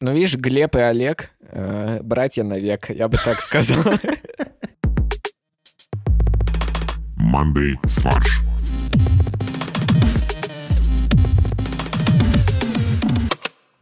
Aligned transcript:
Ну, 0.00 0.12
видишь, 0.12 0.36
Глеб 0.36 0.76
и 0.76 0.78
Олег 0.78 1.32
э, 1.40 2.00
братья 2.04 2.44
навек, 2.44 2.88
я 2.90 3.08
бы 3.08 3.16
так 3.16 3.40
сказал. 3.40 3.82
Monday 7.16 7.74
фарш. 7.82 8.40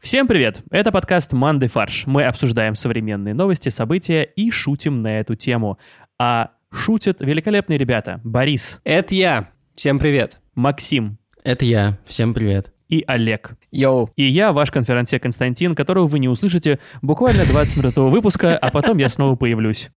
Всем 0.01 0.27
привет! 0.27 0.63
Это 0.71 0.91
подкаст 0.91 1.35
«Манды 1.35 1.67
фарш». 1.67 2.07
Мы 2.07 2.25
обсуждаем 2.25 2.77
современные 2.77 3.35
новости, 3.35 3.69
события 3.69 4.23
и 4.23 4.51
шутим 4.51 5.03
на 5.03 5.21
эту 5.21 5.35
тему. 5.35 5.79
А 6.19 6.53
шутят 6.73 7.21
великолепные 7.21 7.77
ребята. 7.79 8.23
Борис, 8.25 8.81
Это 8.85 9.15
я. 9.15 9.51
Всем 9.75 9.99
привет. 9.99 10.41
Максим 10.55 11.19
Это 11.45 11.67
я. 11.67 11.99
Всем 12.07 12.33
привет. 12.33 12.73
И 12.89 13.05
Олег. 13.07 13.53
Йоу, 13.71 14.11
И 14.17 14.25
я, 14.25 14.53
ваш 14.53 14.71
конферансье 14.71 15.19
Константин, 15.19 15.75
которого 15.75 16.07
вы 16.07 16.19
не 16.19 16.29
услышите 16.29 16.79
буквально 17.03 17.45
20 17.45 17.77
минут 17.79 17.93
этого 17.93 18.09
выпуска, 18.09 18.57
а 18.57 18.71
потом 18.71 18.99
я 18.99 19.09
снова 19.09 19.37
появлюсь. 19.37 19.91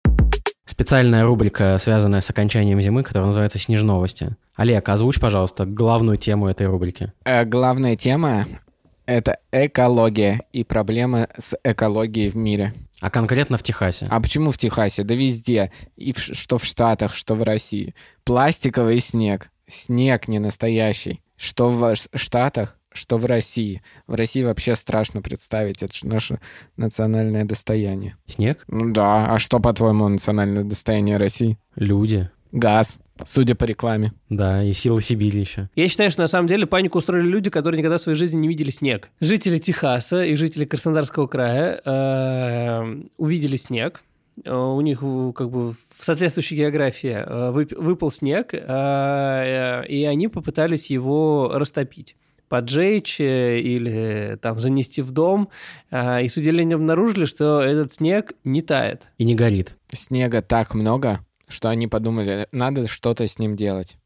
Специальная 0.65 1.25
рубрика, 1.25 1.77
связанная 1.79 2.21
с 2.21 2.29
окончанием 2.29 2.79
зимы, 2.79 3.03
которая 3.03 3.27
называется 3.27 3.57
«Снежновости». 3.59 4.35
Олег, 4.55 4.87
озвучь, 4.87 5.19
пожалуйста, 5.19 5.65
главную 5.65 6.17
тему 6.17 6.47
этой 6.47 6.67
рубрики. 6.67 7.11
э, 7.25 7.43
главная 7.43 7.95
тема— 7.95 8.45
это 9.05 9.39
экология 9.51 10.41
и 10.53 10.63
проблемы 10.63 11.27
с 11.37 11.57
экологией 11.63 12.29
в 12.29 12.35
мире. 12.35 12.73
А 13.01 13.09
конкретно 13.09 13.57
в 13.57 13.63
Техасе. 13.63 14.07
А 14.09 14.19
почему 14.19 14.51
в 14.51 14.57
Техасе? 14.57 15.03
Да 15.03 15.15
везде. 15.15 15.71
И 15.95 16.13
в 16.13 16.19
что 16.19 16.57
в 16.57 16.65
Штатах, 16.65 17.15
что 17.15 17.33
в 17.33 17.41
России. 17.43 17.95
Пластиковый 18.23 18.99
снег. 18.99 19.49
Снег 19.67 20.27
не 20.27 20.39
настоящий. 20.39 21.21
Что 21.37 21.69
в 21.69 21.95
Штатах, 22.15 22.77
что 22.91 23.17
в 23.17 23.25
России. 23.25 23.81
В 24.07 24.15
России 24.15 24.43
вообще 24.43 24.75
страшно 24.75 25.21
представить. 25.21 25.83
Это 25.83 25.95
же 25.95 26.07
наше 26.07 26.39
национальное 26.77 27.45
достояние. 27.45 28.15
Снег? 28.25 28.63
Ну 28.67 28.91
да. 28.93 29.25
А 29.27 29.37
что, 29.39 29.59
по-твоему, 29.59 30.07
национальное 30.07 30.63
достояние 30.63 31.17
России? 31.17 31.57
Люди. 31.75 32.29
Газ. 32.51 32.99
Судя 33.27 33.53
по 33.53 33.65
рекламе. 33.65 34.13
Да, 34.29 34.63
и 34.63 34.71
силы 34.73 35.01
Сибири 35.01 35.41
еще. 35.41 35.69
Я 35.75 35.87
считаю, 35.87 36.09
что 36.09 36.21
на 36.21 36.27
самом 36.27 36.47
деле 36.47 36.65
панику 36.65 36.97
устроили 36.97 37.27
люди, 37.27 37.49
которые 37.49 37.77
никогда 37.79 37.97
в 37.97 38.01
своей 38.01 38.17
жизни 38.17 38.37
не 38.39 38.47
видели 38.47 38.71
снег. 38.71 39.09
Жители 39.19 39.57
Техаса 39.59 40.23
и 40.23 40.35
жители 40.35 40.65
Краснодарского 40.65 41.27
края 41.27 41.81
э, 41.85 43.01
увидели 43.17 43.55
снег. 43.57 44.01
Э, 44.45 44.55
У 44.55 44.79
них 44.81 44.99
э, 45.03 45.33
как 45.35 45.49
бы 45.51 45.73
в 45.73 45.77
соответствующей 45.97 46.55
географии 46.55 47.11
э, 47.23 47.51
вып- 47.51 47.75
выпал 47.75 48.09
снег, 48.09 48.53
э, 48.53 48.57
э, 48.63 49.85
и 49.87 50.05
они 50.05 50.27
попытались 50.29 50.89
его 50.89 51.51
растопить 51.53 52.15
поджечь 52.49 53.19
э, 53.19 53.59
или 53.59 54.37
там 54.41 54.59
занести 54.59 55.01
в 55.01 55.11
дом, 55.11 55.49
э, 55.91 56.23
и 56.25 56.27
с 56.29 56.35
удивлением 56.35 56.79
обнаружили, 56.79 57.25
что 57.25 57.61
этот 57.61 57.93
снег 57.93 58.33
не 58.43 58.61
тает. 58.61 59.07
И 59.17 59.23
не 59.23 59.35
горит. 59.35 59.75
Снега 59.91 60.41
так 60.41 60.73
много, 60.73 61.19
что 61.47 61.69
они 61.69 61.87
подумали, 61.87 62.47
надо 62.51 62.87
что-то 62.87 63.27
с 63.27 63.39
ним 63.39 63.55
делать. 63.55 63.97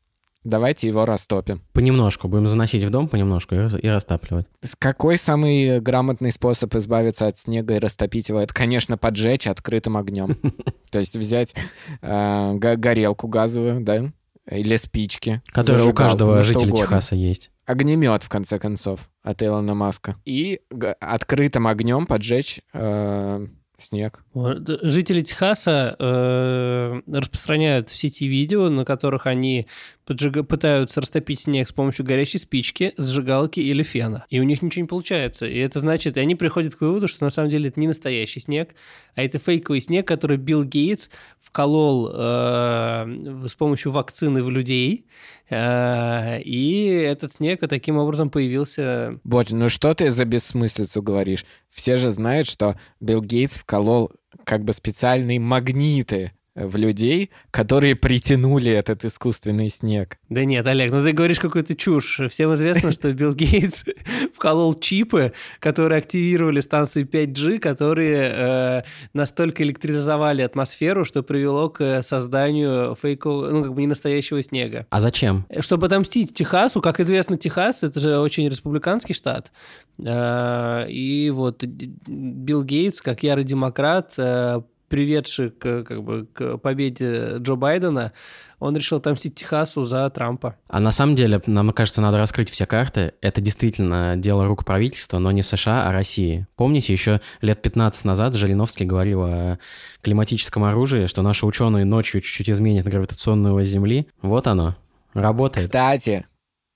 Давайте 0.44 0.88
его 0.88 1.06
растопим. 1.06 1.62
Понемножку. 1.72 2.28
Будем 2.28 2.48
заносить 2.48 2.84
в 2.84 2.90
дом 2.90 3.08
понемножку 3.08 3.56
и, 3.56 3.88
растапливать. 3.88 4.46
Какой 4.78 5.18
самый 5.18 5.80
грамотный 5.80 6.34
способ 6.34 6.76
избавиться 6.76 7.28
от 7.28 7.38
снега 7.38 7.76
и 7.76 7.80
растопить 7.80 8.28
его? 8.28 8.42
Это, 8.42 8.54
конечно, 8.54 8.98
поджечь 8.98 9.48
открытым 9.48 9.96
огнем. 9.96 10.38
То 10.92 11.00
есть 11.00 11.16
взять 11.16 11.56
э, 12.02 12.54
го- 12.56 12.76
горелку 12.76 13.30
газовую, 13.30 13.82
да, 13.86 14.12
или 14.50 14.76
спички. 14.76 15.42
Который 15.52 15.86
у 15.86 15.94
каждого 15.94 16.38
ну, 16.38 16.44
жителя 16.44 16.68
угодно. 16.68 16.86
Техаса 16.86 17.16
есть. 17.16 17.52
Огнемет, 17.66 18.24
в 18.24 18.30
конце 18.30 18.60
концов, 18.60 19.10
от 19.22 19.42
Илона 19.42 19.74
Маска. 19.74 20.18
И 20.26 20.62
открытым 21.00 21.68
огнем 21.68 22.06
поджечь 22.06 22.62
э, 22.74 23.48
снег. 23.78 24.24
Жители 24.34 25.22
Техаса 25.22 25.96
э, 25.98 27.02
распространяют 27.08 27.90
в 27.90 27.96
сети 27.96 28.28
видео, 28.28 28.70
на 28.70 28.86
которых 28.86 29.28
они 29.28 29.68
поджига- 30.06 30.44
пытаются 30.44 31.02
растопить 31.02 31.42
снег 31.42 31.68
с 31.68 31.72
помощью 31.72 32.06
горящей 32.06 32.40
спички, 32.40 32.94
сжигалки 32.98 33.60
или 33.60 33.84
фена. 33.84 34.26
И 34.30 34.40
у 34.40 34.44
них 34.44 34.62
ничего 34.62 34.84
не 34.84 34.88
получается. 34.88 35.46
И 35.46 35.58
это 35.58 35.80
значит, 35.80 36.18
и 36.18 36.20
они 36.20 36.36
приходят 36.36 36.76
к 36.76 36.82
выводу, 36.82 37.08
что 37.08 37.24
на 37.24 37.30
самом 37.30 37.50
деле 37.50 37.70
это 37.70 37.80
не 37.80 37.88
настоящий 37.88 38.40
снег, 38.40 38.76
а 39.16 39.24
это 39.24 39.40
фейковый 39.40 39.82
снег, 39.82 40.08
который 40.08 40.38
Билл 40.38 40.64
Гейтс 40.64 41.10
вколол 41.40 42.12
э, 42.14 43.48
с 43.48 43.54
помощью 43.56 43.92
вакцины 43.92 44.44
в 44.44 44.50
людей. 44.50 45.08
Э, 45.50 46.42
и 46.42 46.86
этот 46.86 47.34
снег 47.34 47.62
таким 47.68 47.98
образом 47.98 48.30
появился 48.30 49.20
Боже, 49.24 49.56
ну 49.56 49.70
что 49.70 49.94
ты 49.94 50.12
за 50.12 50.26
бессмыслицу 50.26 51.02
говоришь? 51.02 51.46
Все 51.70 51.98
же 51.98 52.12
знают, 52.12 52.48
что 52.48 52.80
Билл 53.00 53.22
Гейтс 53.22 53.60
вколол 53.60 54.12
как 54.44 54.64
бы 54.64 54.74
специальные 54.74 55.40
магниты 55.40 56.32
в 56.56 56.76
людей, 56.78 57.32
которые 57.52 57.96
притянули 57.96 58.72
этот 58.72 59.06
искусственный 59.06 59.70
снег. 59.70 60.18
Да 60.30 60.46
нет, 60.46 60.66
Олег, 60.68 60.92
ну 60.92 61.02
ты 61.04 61.12
говоришь 61.12 61.40
какую-то 61.40 61.76
чушь. 61.76 62.22
Всем 62.30 62.54
известно, 62.54 62.92
что 62.92 63.12
Билл 63.12 63.34
Гейтс 63.34 63.86
вколол 64.34 64.76
чипы, 64.76 65.34
которые 65.60 65.98
активировали 65.98 66.60
станции 66.60 67.06
5G, 67.06 67.60
которые 67.60 68.32
э, 68.32 68.82
настолько 69.14 69.64
электризовали 69.64 70.44
атмосферу, 70.44 71.06
что 71.06 71.24
привело 71.24 71.70
к 71.70 72.04
созданию 72.04 72.96
фейкового, 72.96 73.50
ну 73.50 73.64
как 73.64 73.74
бы 73.74 73.82
не 73.82 73.88
настоящего 73.88 74.42
снега. 74.44 74.86
А 74.92 75.02
зачем? 75.02 75.48
Чтобы 75.60 75.88
отомстить 75.88 76.34
Техасу, 76.36 76.82
как 76.82 77.00
известно, 77.00 77.38
Техас 77.38 77.84
это 77.84 78.00
же 78.00 78.20
очень 78.20 78.48
республиканский 78.48 79.16
штат. 79.16 79.52
Э, 79.98 80.86
И 80.88 81.32
вот 81.32 81.64
Билл 81.64 82.64
Гейтс, 82.64 83.02
как 83.02 83.24
ярый 83.24 83.44
демократ, 83.44 84.14
э, 84.18 84.62
приведший 84.94 85.50
к, 85.50 85.84
как 85.86 86.04
бы, 86.04 86.28
к 86.32 86.58
победе 86.60 87.38
Джо 87.40 87.56
Байдена, 87.56 88.14
он 88.60 88.78
решил 88.78 89.00
отомстить 89.00 89.34
Техасу 89.34 89.86
за 89.86 90.08
Трампа. 90.12 90.56
А 90.68 90.80
на 90.80 90.92
самом 90.92 91.16
деле, 91.16 91.42
нам 91.48 91.72
кажется, 91.72 92.00
надо 92.00 92.20
раскрыть 92.20 92.52
все 92.52 92.68
карты. 92.68 93.14
Это 93.20 93.42
действительно 93.42 94.14
дело 94.18 94.46
рук 94.46 94.66
правительства, 94.66 95.18
но 95.18 95.32
не 95.32 95.42
США, 95.42 95.88
а 95.90 95.92
России. 95.92 96.46
Помните, 96.56 96.94
еще 96.94 97.22
лет 97.42 97.60
15 97.64 98.06
назад 98.06 98.36
Жириновский 98.36 98.86
говорил 98.86 99.24
о 99.24 99.58
климатическом 100.04 100.64
оружии, 100.64 101.08
что 101.08 101.24
наши 101.24 101.48
ученые 101.48 101.86
ночью 101.86 102.22
чуть-чуть 102.22 102.52
изменят 102.52 102.86
гравитационную 102.86 103.56
ось 103.56 103.70
Земли. 103.70 104.08
Вот 104.22 104.46
оно. 104.46 104.76
Работает. 105.16 105.66
Кстати, 105.66 106.28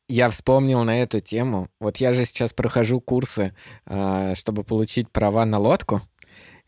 я 0.09 0.31
вспомнил 0.31 0.83
на 0.83 1.03
эту 1.03 1.19
тему. 1.19 1.69
Вот 1.79 1.97
я 1.97 2.13
же 2.13 2.25
сейчас 2.25 2.51
прохожу 2.51 2.99
курсы, 2.99 3.53
э, 3.85 4.33
чтобы 4.33 4.63
получить 4.63 5.11
права 5.11 5.45
на 5.45 5.59
лодку. 5.59 6.01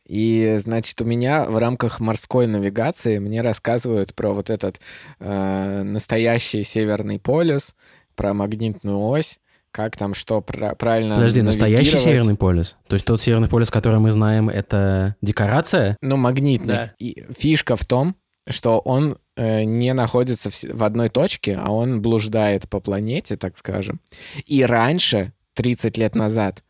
И, 0.09 0.55
значит, 0.57 0.99
у 1.01 1.05
меня 1.05 1.45
в 1.45 1.59
рамках 1.59 1.99
морской 1.99 2.47
навигации 2.47 3.19
мне 3.19 3.41
рассказывают 3.41 4.15
про 4.15 4.31
вот 4.33 4.49
этот 4.49 4.81
э, 5.19 5.83
настоящий 5.83 6.63
Северный 6.63 7.19
полюс, 7.19 7.75
про 8.15 8.33
магнитную 8.33 8.99
ось, 8.99 9.39
как 9.69 9.97
там 9.97 10.15
что 10.15 10.41
пра- 10.41 10.73
правильно 10.73 11.13
Подожди, 11.13 11.43
настоящий. 11.43 11.99
Северный 11.99 12.35
полюс? 12.35 12.75
То 12.87 12.95
есть 12.95 13.05
тот 13.05 13.21
Северный 13.21 13.49
полюс, 13.49 13.69
который 13.69 13.99
мы 13.99 14.11
знаем, 14.11 14.49
это 14.49 15.15
декорация? 15.21 15.95
Ну, 16.01 16.17
магнитный. 16.17 16.73
Да. 16.73 16.93
И 16.97 17.23
фишка 17.37 17.75
в 17.75 17.85
том, 17.85 18.15
что 18.47 18.79
он 18.79 19.15
э, 19.35 19.63
не 19.63 19.93
находится 19.93 20.49
в, 20.49 20.83
одной 20.83 21.09
точке, 21.09 21.55
а 21.55 21.71
он 21.71 22.01
блуждает 22.01 22.67
по 22.67 22.79
планете, 22.79 23.37
так 23.37 23.59
скажем. 23.59 24.01
И 24.47 24.63
раньше, 24.63 25.33
30 25.53 25.97
лет 25.97 26.15
назад, 26.15 26.63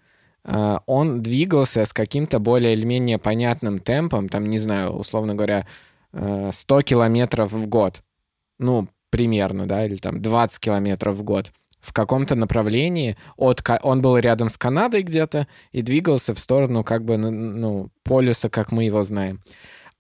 он 0.44 1.22
двигался 1.22 1.86
с 1.86 1.94
каким-то 1.94 2.40
более 2.40 2.74
или 2.74 2.86
менее 2.86 3.18
понятным 3.18 3.80
темпом, 3.80 4.30
там, 4.30 4.50
не 4.50 4.58
знаю, 4.58 4.92
условно 4.92 5.36
говоря, 5.36 5.68
э, 6.14 6.52
100 6.54 6.82
километров 6.82 7.52
в 7.52 7.68
год. 7.68 8.04
Ну, 8.58 8.88
примерно, 9.10 9.68
да, 9.68 9.86
или 9.86 9.98
там 9.98 10.22
20 10.22 10.60
километров 10.60 11.18
в 11.18 11.24
год 11.24 11.52
в 11.80 11.94
каком-то 11.94 12.36
направлении. 12.36 13.18
От, 13.38 13.62
он 13.84 14.02
был 14.02 14.18
рядом 14.18 14.50
с 14.50 14.58
Канадой 14.58 15.02
где-то 15.02 15.48
и 15.72 15.82
двигался 15.82 16.34
в 16.34 16.40
сторону 16.40 16.84
как 16.84 17.06
бы 17.06 17.18
ну, 17.18 17.90
полюса, 18.04 18.50
как 18.50 18.72
мы 18.72 18.86
его 18.86 19.04
знаем. 19.04 19.42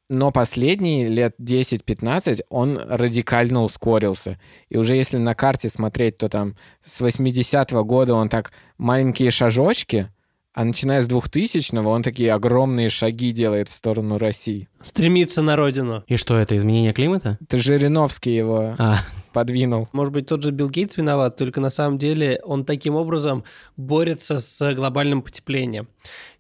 Но 0.10 0.32
последние 0.32 1.08
лет 1.08 1.36
10-15 1.40 2.42
он 2.50 2.78
радикально 2.78 3.62
ускорился. 3.64 4.40
И 4.68 4.78
уже 4.78 4.96
если 4.96 5.18
на 5.18 5.36
карте 5.36 5.70
смотреть, 5.70 6.18
то 6.18 6.30
там 6.30 6.56
с 6.84 7.00
80-го 7.00 7.84
года 7.84 8.16
он 8.16 8.28
так 8.28 8.52
маленькие 8.80 9.30
шажочки, 9.30 10.10
а 10.54 10.66
начиная 10.66 11.02
с 11.02 11.08
2000-го 11.08 11.90
он 11.90 12.04
такие 12.04 12.34
огромные 12.34 12.90
шаги 12.90 13.32
делает 13.32 13.70
в 13.70 13.72
сторону 13.72 14.18
России. 14.18 14.68
Стремиться 14.84 15.42
на 15.42 15.56
родину. 15.56 16.04
И 16.08 16.16
что, 16.16 16.38
это 16.38 16.56
изменение 16.58 16.92
климата? 16.94 17.38
Это 17.42 17.58
Жириновский 17.58 18.36
его 18.36 18.76
А, 18.78 18.98
подвинул. 19.32 19.88
Может 19.92 20.14
быть, 20.14 20.28
тот 20.28 20.44
же 20.44 20.52
Билл 20.52 20.70
Гейтс 20.70 20.98
виноват, 20.98 21.38
только 21.38 21.62
на 21.62 21.70
самом 21.70 21.98
деле 21.98 22.42
он 22.44 22.66
таким 22.66 22.96
образом 22.96 23.44
борется 23.78 24.40
с 24.40 24.74
глобальным 24.74 25.22
потеплением. 25.22 25.88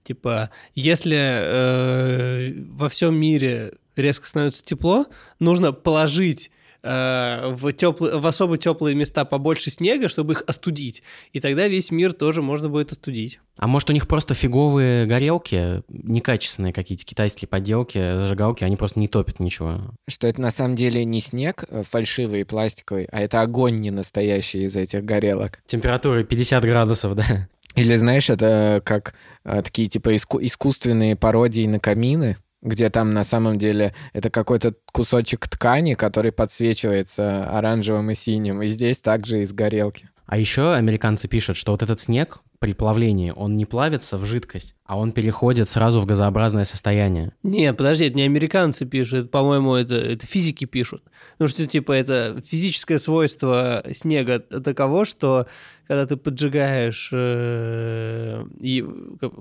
Типа, 0.03 0.50
если 0.73 1.17
э, 1.19 2.53
во 2.71 2.89
всем 2.89 3.15
мире 3.15 3.73
резко 3.95 4.25
становится 4.27 4.63
тепло, 4.63 5.06
нужно 5.39 5.71
положить 5.71 6.51
э, 6.83 7.49
в, 7.53 7.71
теплые, 7.73 8.17
в 8.17 8.27
особо 8.27 8.57
теплые 8.57 8.95
места 8.95 9.25
побольше 9.25 9.69
снега, 9.69 10.07
чтобы 10.07 10.33
их 10.33 10.43
остудить. 10.47 11.03
И 11.33 11.39
тогда 11.39 11.67
весь 11.67 11.91
мир 11.91 12.13
тоже 12.13 12.41
можно 12.41 12.69
будет 12.69 12.91
остудить. 12.91 13.39
А 13.57 13.67
может, 13.67 13.89
у 13.89 13.93
них 13.93 14.07
просто 14.07 14.33
фиговые 14.33 15.05
горелки, 15.05 15.83
некачественные 15.89 16.73
какие-то 16.73 17.03
китайские 17.03 17.47
подделки, 17.47 17.97
зажигалки, 17.97 18.63
они 18.63 18.77
просто 18.77 18.99
не 18.99 19.07
топят 19.07 19.39
ничего. 19.39 19.93
Что 20.07 20.27
это 20.27 20.41
на 20.41 20.51
самом 20.51 20.75
деле 20.75 21.03
не 21.05 21.21
снег 21.21 21.65
э, 21.69 21.83
фальшивый 21.83 22.41
и 22.41 22.45
пластиковый, 22.45 23.07
а 23.11 23.21
это 23.21 23.41
огонь 23.41 23.75
не 23.75 23.91
настоящий 23.91 24.63
из 24.63 24.75
этих 24.75 25.03
горелок. 25.03 25.59
Температура 25.67 26.23
50 26.23 26.63
градусов, 26.63 27.15
да. 27.15 27.49
Или 27.75 27.95
знаешь, 27.95 28.29
это 28.29 28.81
как 28.83 29.13
э, 29.43 29.61
такие 29.61 29.87
типа 29.87 30.13
иску- 30.13 30.39
искусственные 30.41 31.15
пародии 31.15 31.67
на 31.67 31.79
камины, 31.79 32.37
где 32.61 32.89
там 32.89 33.11
на 33.11 33.23
самом 33.23 33.57
деле 33.57 33.94
это 34.13 34.29
какой-то 34.29 34.75
кусочек 34.91 35.47
ткани, 35.47 35.94
который 35.94 36.31
подсвечивается 36.31 37.50
оранжевым 37.50 38.11
и 38.11 38.15
синим. 38.15 38.61
И 38.61 38.67
здесь 38.67 39.00
также 39.00 39.41
из 39.41 39.53
горелки. 39.53 40.09
А 40.25 40.38
еще 40.38 40.73
американцы 40.73 41.27
пишут, 41.27 41.57
что 41.57 41.71
вот 41.71 41.81
этот 41.81 42.00
снег 42.00 42.41
при 42.59 42.73
плавлении, 42.73 43.33
он 43.35 43.57
не 43.57 43.65
плавится 43.65 44.17
в 44.17 44.25
жидкость, 44.25 44.75
а 44.85 45.00
он 45.00 45.11
переходит 45.11 45.67
сразу 45.67 46.01
в 46.01 46.06
газообразное 46.06 46.65
состояние. 46.65 47.31
Не, 47.41 47.73
подожди, 47.73 48.06
это 48.06 48.17
не 48.17 48.23
американцы 48.23 48.85
пишут, 48.85 49.19
это, 49.19 49.27
по-моему, 49.29 49.73
это, 49.73 49.95
это 49.95 50.27
физики 50.27 50.65
пишут. 50.65 51.03
Потому 51.31 51.47
что, 51.47 51.65
типа, 51.65 51.94
это 51.94 52.41
физическое 52.45 53.00
свойство 53.00 53.83
снега 53.94 54.39
таково, 54.39 55.06
что 55.06 55.47
когда 55.88 56.06
ты 56.06 56.15
поджигаешь, 56.15 57.09
э, 57.11 58.45
и, 58.59 58.85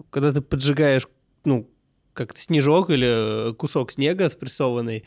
когда 0.09 0.33
ты 0.33 0.41
поджигаешь, 0.41 1.07
ну, 1.45 1.69
как-то 2.19 2.41
снежок 2.41 2.91
или 2.91 3.55
кусок 3.55 3.93
снега 3.93 4.29
спрессованный, 4.29 5.05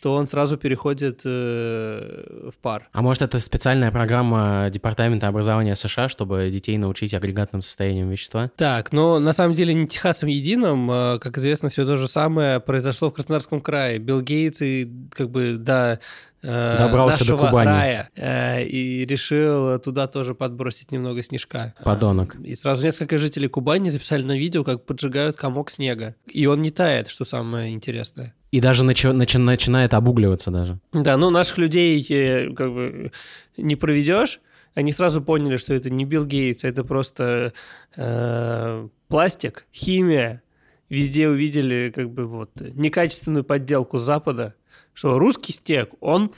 то 0.00 0.14
он 0.14 0.28
сразу 0.28 0.56
переходит 0.56 1.22
э, 1.24 2.48
в 2.50 2.58
пар. 2.58 2.88
А 2.92 3.02
может, 3.02 3.22
это 3.22 3.38
специальная 3.38 3.90
программа 3.90 4.68
Департамента 4.70 5.28
образования 5.28 5.74
США, 5.74 6.08
чтобы 6.08 6.50
детей 6.50 6.78
научить 6.78 7.14
агрегатным 7.14 7.62
состоянием 7.62 8.08
вещества? 8.08 8.50
Так, 8.56 8.92
но 8.92 9.18
на 9.18 9.32
самом 9.32 9.54
деле 9.54 9.74
не 9.74 9.86
Техасом 9.86 10.28
единым, 10.28 10.90
э, 10.90 11.18
как 11.18 11.38
известно, 11.38 11.68
все 11.68 11.84
то 11.84 11.96
же 11.96 12.08
самое 12.08 12.60
произошло 12.60 13.10
в 13.10 13.14
Краснодарском 13.14 13.60
крае. 13.60 13.98
Билл 13.98 14.20
Гейтс 14.20 14.62
и 14.62 14.90
как 15.12 15.30
бы 15.30 15.56
да 15.58 15.98
э, 16.42 16.78
Добрался 16.78 17.26
до 17.26 17.36
Кубани. 17.36 17.66
рая 17.68 18.10
э, 18.16 18.64
и 18.64 19.04
решил 19.04 19.78
туда 19.78 20.06
тоже 20.06 20.34
подбросить 20.34 20.92
немного 20.92 21.22
снежка. 21.22 21.74
Подонок. 21.84 22.36
И 22.36 22.54
сразу 22.54 22.82
несколько 22.82 23.18
жителей 23.18 23.48
Кубани 23.48 23.90
записали 23.90 24.22
на 24.22 24.36
видео, 24.38 24.64
как 24.64 24.86
поджигают 24.86 25.36
комок 25.36 25.70
снега. 25.70 26.14
И 26.26 26.46
он 26.46 26.62
не 26.62 26.70
тает, 26.70 27.08
что 27.08 27.24
самое 27.24 27.72
интересное. 27.72 28.34
И 28.50 28.60
даже 28.60 28.84
начи- 28.84 29.12
начи- 29.12 29.38
начинает 29.38 29.94
обугливаться 29.94 30.50
даже. 30.50 30.80
Да, 30.92 31.16
ну 31.16 31.30
наших 31.30 31.58
людей 31.58 32.04
э, 32.08 32.52
как 32.52 32.72
бы 32.72 33.12
не 33.56 33.76
проведешь. 33.76 34.40
Они 34.74 34.92
сразу 34.92 35.20
поняли, 35.22 35.56
что 35.56 35.74
это 35.74 35.90
не 35.90 36.04
Билл 36.04 36.24
Гейтс, 36.24 36.64
это 36.64 36.84
просто 36.84 37.52
э, 37.96 38.88
пластик, 39.08 39.66
химия. 39.72 40.42
Везде 40.88 41.28
увидели 41.28 41.92
как 41.94 42.10
бы 42.10 42.26
вот 42.26 42.50
некачественную 42.60 43.44
подделку 43.44 43.98
Запада, 43.98 44.54
что 44.92 45.18
русский 45.18 45.52
стек, 45.52 45.90
он 46.00 46.32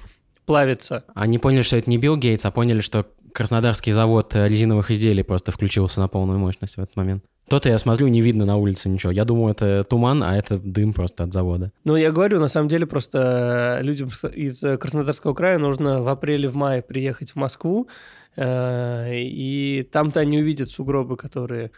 плавится. 0.45 1.05
Они 1.15 1.39
поняли, 1.39 1.63
что 1.63 1.77
это 1.77 1.89
не 1.89 1.97
Билл 1.97 2.17
Гейтс, 2.17 2.45
а 2.45 2.51
поняли, 2.51 2.81
что 2.81 3.07
Краснодарский 3.33 3.93
завод 3.93 4.35
э, 4.35 4.49
резиновых 4.49 4.91
изделий 4.91 5.23
просто 5.23 5.53
включился 5.53 6.01
на 6.01 6.09
полную 6.09 6.39
мощность 6.39 6.77
в 6.77 6.81
этот 6.81 6.97
момент. 6.97 7.25
То-то 7.53 7.69
я 7.69 7.77
смотрю, 7.77 8.09
не 8.09 8.23
видно 8.23 8.47
на 8.47 8.57
улице 8.57 8.89
ничего. 8.89 9.13
Я 9.13 9.27
думаю, 9.27 9.53
это 9.53 9.85
туман, 9.85 10.23
а 10.23 10.35
это 10.35 10.59
дым 10.59 10.95
просто 10.95 11.25
от 11.25 11.35
завода. 11.35 11.71
Ну, 11.85 11.97
я 11.97 12.11
говорю, 12.11 12.41
на 12.41 12.49
самом 12.49 12.69
деле, 12.69 12.87
просто 12.87 13.79
людям 13.83 14.11
с- 14.11 14.27
из 14.27 14.65
э, 14.65 14.79
Краснодарского 14.79 15.35
края 15.35 15.59
нужно 15.59 16.03
в 16.03 16.09
апреле, 16.09 16.49
в 16.49 16.55
мае 16.55 16.81
приехать 16.81 17.33
в 17.33 17.37
Москву, 17.37 17.89
э, 18.37 19.21
и 19.21 19.87
там-то 19.93 20.21
они 20.21 20.39
увидят 20.39 20.71
сугробы, 20.71 21.19
которые 21.19 21.73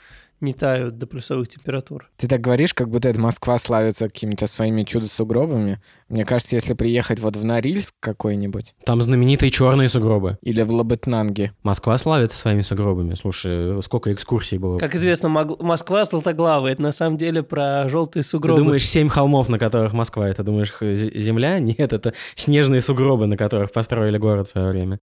не 0.44 0.52
тают 0.54 0.98
до 0.98 1.06
плюсовых 1.06 1.48
температур. 1.48 2.08
Ты 2.16 2.28
так 2.28 2.40
говоришь, 2.40 2.74
как 2.74 2.88
будто 2.88 3.08
это 3.08 3.20
Москва 3.20 3.58
славится 3.58 4.06
какими-то 4.08 4.46
своими 4.46 4.82
чудо-сугробами. 4.84 5.80
Мне 6.08 6.24
кажется, 6.24 6.54
если 6.56 6.74
приехать 6.74 7.18
вот 7.18 7.36
в 7.36 7.44
Норильск 7.44 7.94
какой-нибудь 8.00 8.74
Там 8.84 9.02
знаменитые 9.02 9.50
черные 9.50 9.88
сугробы. 9.88 10.38
или 10.42 10.62
в 10.62 10.70
Лабытнанге, 10.72 11.52
Москва 11.62 11.96
славится 11.98 12.38
своими 12.38 12.62
сугробами. 12.62 13.14
Слушай, 13.14 13.82
сколько 13.82 14.12
экскурсий 14.12 14.58
было. 14.58 14.78
Как 14.78 14.94
известно, 14.94 15.28
Мог- 15.28 15.60
Москва 15.62 16.04
золотоглавая. 16.04 16.72
Это 16.72 16.82
на 16.82 16.92
самом 16.92 17.16
деле 17.16 17.42
про 17.42 17.88
желтые 17.88 18.22
Ты 18.22 18.28
сугробы. 18.28 18.62
думаешь, 18.62 18.86
семь 18.86 19.08
холмов, 19.08 19.48
на 19.48 19.58
которых 19.58 19.92
Москва, 19.92 20.28
это 20.28 20.42
думаешь, 20.44 20.72
земля? 20.80 21.58
Нет, 21.58 21.92
это 21.92 22.12
снежные 22.34 22.80
сугробы, 22.80 23.26
на 23.26 23.36
которых 23.36 23.72
построили 23.72 24.18
город 24.18 24.48
в 24.48 24.50
свое 24.50 24.68
время. 24.68 24.98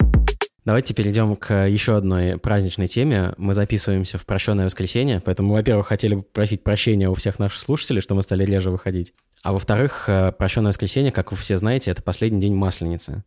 Давайте 0.66 0.94
перейдем 0.94 1.36
к 1.36 1.68
еще 1.68 1.96
одной 1.96 2.38
праздничной 2.38 2.88
теме. 2.88 3.34
Мы 3.36 3.54
записываемся 3.54 4.18
в 4.18 4.26
прощенное 4.26 4.64
воскресенье, 4.64 5.22
поэтому, 5.24 5.54
во-первых, 5.54 5.86
хотели 5.86 6.16
бы 6.16 6.22
просить 6.22 6.64
прощения 6.64 7.08
у 7.08 7.14
всех 7.14 7.38
наших 7.38 7.60
слушателей, 7.60 8.00
что 8.00 8.16
мы 8.16 8.22
стали 8.22 8.44
реже 8.44 8.72
выходить. 8.72 9.14
А 9.44 9.52
во-вторых, 9.52 10.08
э, 10.08 10.32
прощенное 10.32 10.70
воскресенье, 10.70 11.12
как 11.12 11.30
вы 11.30 11.38
все 11.38 11.56
знаете, 11.56 11.92
это 11.92 12.02
последний 12.02 12.40
день 12.40 12.56
Масленицы. 12.56 13.22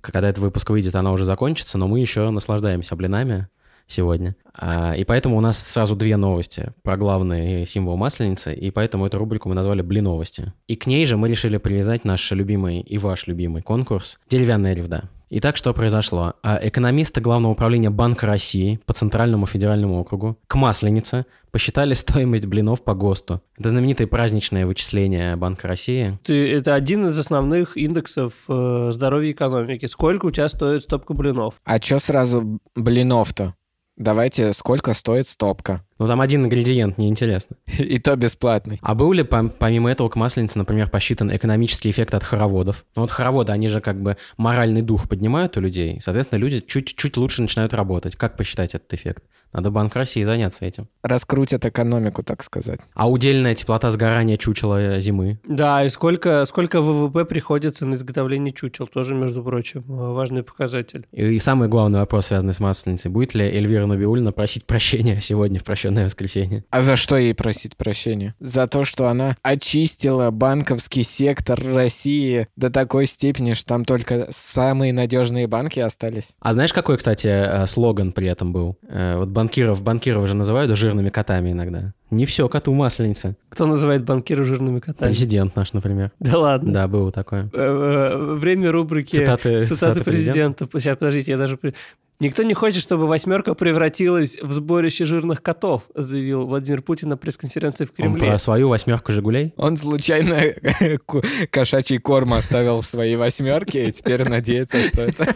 Когда 0.00 0.30
этот 0.30 0.42
выпуск 0.42 0.70
выйдет, 0.70 0.96
она 0.96 1.12
уже 1.12 1.26
закончится, 1.26 1.76
но 1.76 1.88
мы 1.88 2.00
еще 2.00 2.30
наслаждаемся 2.30 2.96
блинами 2.96 3.48
сегодня. 3.86 4.34
А, 4.54 4.94
И 4.94 5.04
поэтому 5.04 5.36
у 5.36 5.42
нас 5.42 5.58
сразу 5.58 5.94
две 5.94 6.16
новости 6.16 6.72
про 6.82 6.96
главный 6.96 7.66
символ 7.66 7.98
Масленицы, 7.98 8.54
и 8.54 8.70
поэтому 8.70 9.04
эту 9.04 9.18
рубрику 9.18 9.50
мы 9.50 9.54
назвали 9.54 9.82
«Блиновости». 9.82 10.54
И 10.68 10.76
к 10.76 10.86
ней 10.86 11.04
же 11.04 11.18
мы 11.18 11.28
решили 11.28 11.58
привязать 11.58 12.06
наш 12.06 12.30
любимый 12.30 12.80
и 12.80 12.96
ваш 12.96 13.26
любимый 13.26 13.60
конкурс 13.60 14.18
«Деревянная 14.30 14.72
ревда». 14.72 15.10
Итак, 15.34 15.56
что 15.56 15.72
произошло? 15.72 16.34
А, 16.42 16.58
Экономисты 16.62 17.22
Главного 17.22 17.52
управления 17.52 17.88
Банка 17.88 18.26
России 18.26 18.78
по 18.84 18.92
Центральному 18.92 19.46
федеральному 19.46 19.98
округу 19.98 20.36
к 20.46 20.54
Масленице 20.56 21.24
посчитали 21.50 21.94
стоимость 21.94 22.44
блинов 22.44 22.84
по 22.84 22.92
ГОСТу. 22.94 23.40
Это 23.56 23.70
знаменитое 23.70 24.06
праздничное 24.06 24.66
вычисление 24.66 25.36
Банка 25.36 25.68
России. 25.68 26.18
Ты- 26.22 26.52
это 26.52 26.74
один 26.74 27.06
из 27.06 27.18
основных 27.18 27.78
индексов 27.78 28.34
э, 28.46 28.90
здоровья 28.92 29.32
экономики. 29.32 29.86
Сколько 29.86 30.26
у 30.26 30.30
тебя 30.30 30.50
стоит 30.50 30.82
стопка 30.82 31.14
блинов? 31.14 31.54
А 31.64 31.80
чё 31.80 31.98
сразу 31.98 32.60
блинов-то? 32.76 33.54
Давайте, 33.96 34.52
сколько 34.52 34.92
стоит 34.92 35.28
стопка? 35.28 35.82
Ну, 35.98 36.06
там 36.06 36.20
один 36.20 36.44
ингредиент, 36.44 36.98
неинтересно. 36.98 37.56
И 37.78 37.98
то 37.98 38.16
бесплатный. 38.16 38.78
А 38.82 38.94
был 38.94 39.12
ли 39.12 39.22
пом- 39.22 39.50
помимо 39.56 39.90
этого 39.90 40.08
к 40.08 40.16
Масленице, 40.16 40.58
например, 40.58 40.90
посчитан 40.90 41.34
экономический 41.34 41.90
эффект 41.90 42.14
от 42.14 42.24
хороводов? 42.24 42.84
Ну 42.96 43.02
вот 43.02 43.10
хороводы, 43.10 43.52
они 43.52 43.68
же 43.68 43.80
как 43.80 44.00
бы 44.00 44.16
моральный 44.36 44.82
дух 44.82 45.08
поднимают 45.08 45.56
у 45.56 45.60
людей, 45.60 46.00
соответственно, 46.00 46.38
люди 46.38 46.60
чуть-чуть 46.60 47.16
лучше 47.16 47.42
начинают 47.42 47.74
работать. 47.74 48.16
Как 48.16 48.36
посчитать 48.36 48.74
этот 48.74 48.92
эффект? 48.94 49.24
Надо 49.52 49.70
Банк 49.70 49.94
России 49.96 50.24
заняться 50.24 50.64
этим. 50.64 50.88
Раскрутят 51.02 51.66
экономику, 51.66 52.22
так 52.22 52.42
сказать. 52.42 52.80
А 52.94 53.08
удельная 53.10 53.54
теплота 53.54 53.90
сгорания 53.90 54.38
чучела 54.38 54.98
зимы? 54.98 55.40
Да, 55.46 55.84
и 55.84 55.90
сколько, 55.90 56.46
сколько 56.46 56.80
ВВП 56.80 57.26
приходится 57.26 57.84
на 57.84 57.94
изготовление 57.94 58.54
чучел, 58.54 58.86
тоже, 58.86 59.14
между 59.14 59.42
прочим, 59.42 59.84
э, 59.88 60.12
важный 60.12 60.42
показатель. 60.42 61.06
И, 61.12 61.34
и 61.34 61.38
самый 61.38 61.68
главный 61.68 62.00
вопрос, 62.00 62.26
связанный 62.26 62.54
с 62.54 62.60
Масленицей. 62.60 63.10
Будет 63.10 63.34
ли 63.34 63.44
Эльвира 63.44 63.84
Набиулина 63.84 64.32
просить 64.32 64.64
прощения 64.64 65.20
сегодня 65.20 65.60
в 65.60 65.64
прощенное 65.82 66.04
воскресенье? 66.04 66.64
А 66.70 66.82
за 66.82 66.96
что 66.96 67.16
ей 67.16 67.34
просить 67.34 67.76
прощения? 67.76 68.34
За 68.40 68.66
то, 68.66 68.84
что 68.84 69.08
она 69.08 69.36
очистила 69.42 70.30
банковский 70.30 71.02
сектор 71.02 71.60
России 71.60 72.46
до 72.56 72.70
такой 72.70 73.06
степени, 73.06 73.52
что 73.54 73.66
там 73.66 73.84
только 73.84 74.28
самые 74.30 74.92
надежные 74.92 75.46
банки 75.48 75.80
остались. 75.80 76.34
А 76.40 76.52
знаешь, 76.54 76.72
какой, 76.72 76.96
кстати, 76.98 77.26
э, 77.26 77.66
слоган 77.66 78.12
при 78.12 78.28
этом 78.28 78.52
был? 78.52 78.76
Э, 78.88 79.16
Вот 79.18 79.28
банкиров, 79.28 79.82
банкиров 79.82 80.26
же 80.28 80.34
называют 80.34 80.76
жирными 80.76 81.10
котами 81.10 81.50
иногда. 81.52 81.92
Не 82.10 82.26
все 82.26 82.46
коту 82.48 82.74
масленица. 82.74 83.36
Кто 83.48 83.64
называет 83.66 84.04
банкира 84.04 84.44
жирными 84.44 84.80
котами? 84.80 85.08
Президент 85.08 85.56
наш, 85.56 85.72
например. 85.72 86.12
Да 86.20 86.38
ладно. 86.38 86.72
Да, 86.72 86.86
было 86.88 87.10
такое. 87.10 87.50
Э, 87.52 88.34
Время 88.36 88.70
рубрики 88.70 89.16
Цитаты, 89.16 89.66
цитаты 89.66 90.04
президента. 90.04 90.68
Сейчас, 90.74 90.96
подождите, 90.98 91.32
я 91.32 91.38
даже... 91.38 91.58
Никто 92.22 92.44
не 92.44 92.54
хочет, 92.54 92.80
чтобы 92.80 93.08
восьмерка 93.08 93.54
превратилась 93.54 94.38
в 94.40 94.52
сборище 94.52 95.04
жирных 95.04 95.42
котов, 95.42 95.82
заявил 95.92 96.46
Владимир 96.46 96.80
Путин 96.80 97.08
на 97.08 97.16
пресс-конференции 97.16 97.84
в 97.84 97.90
Он 97.90 97.96
Кремле. 97.96 98.28
про 98.28 98.38
свою 98.38 98.68
восьмерку 98.68 99.10
«Жигулей». 99.10 99.52
Он 99.56 99.76
случайно 99.76 100.40
кошачий 101.50 101.98
корм 101.98 102.34
оставил 102.34 102.80
в 102.80 102.86
своей 102.86 103.16
восьмерке 103.16 103.88
и 103.88 103.90
теперь 103.90 104.22
надеется, 104.22 104.86
что 104.86 105.02
это 105.02 105.34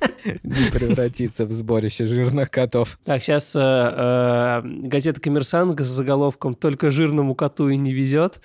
не 0.42 0.70
превратится 0.70 1.46
в 1.46 1.50
сборище 1.50 2.04
жирных 2.04 2.50
котов. 2.50 2.98
Так, 3.06 3.22
сейчас 3.22 3.54
газета 3.54 5.22
«Коммерсант» 5.22 5.80
с 5.80 5.86
заголовком 5.86 6.54
«Только 6.54 6.90
жирному 6.90 7.34
коту 7.34 7.70
и 7.70 7.78
не 7.78 7.94
везет» 7.94 8.42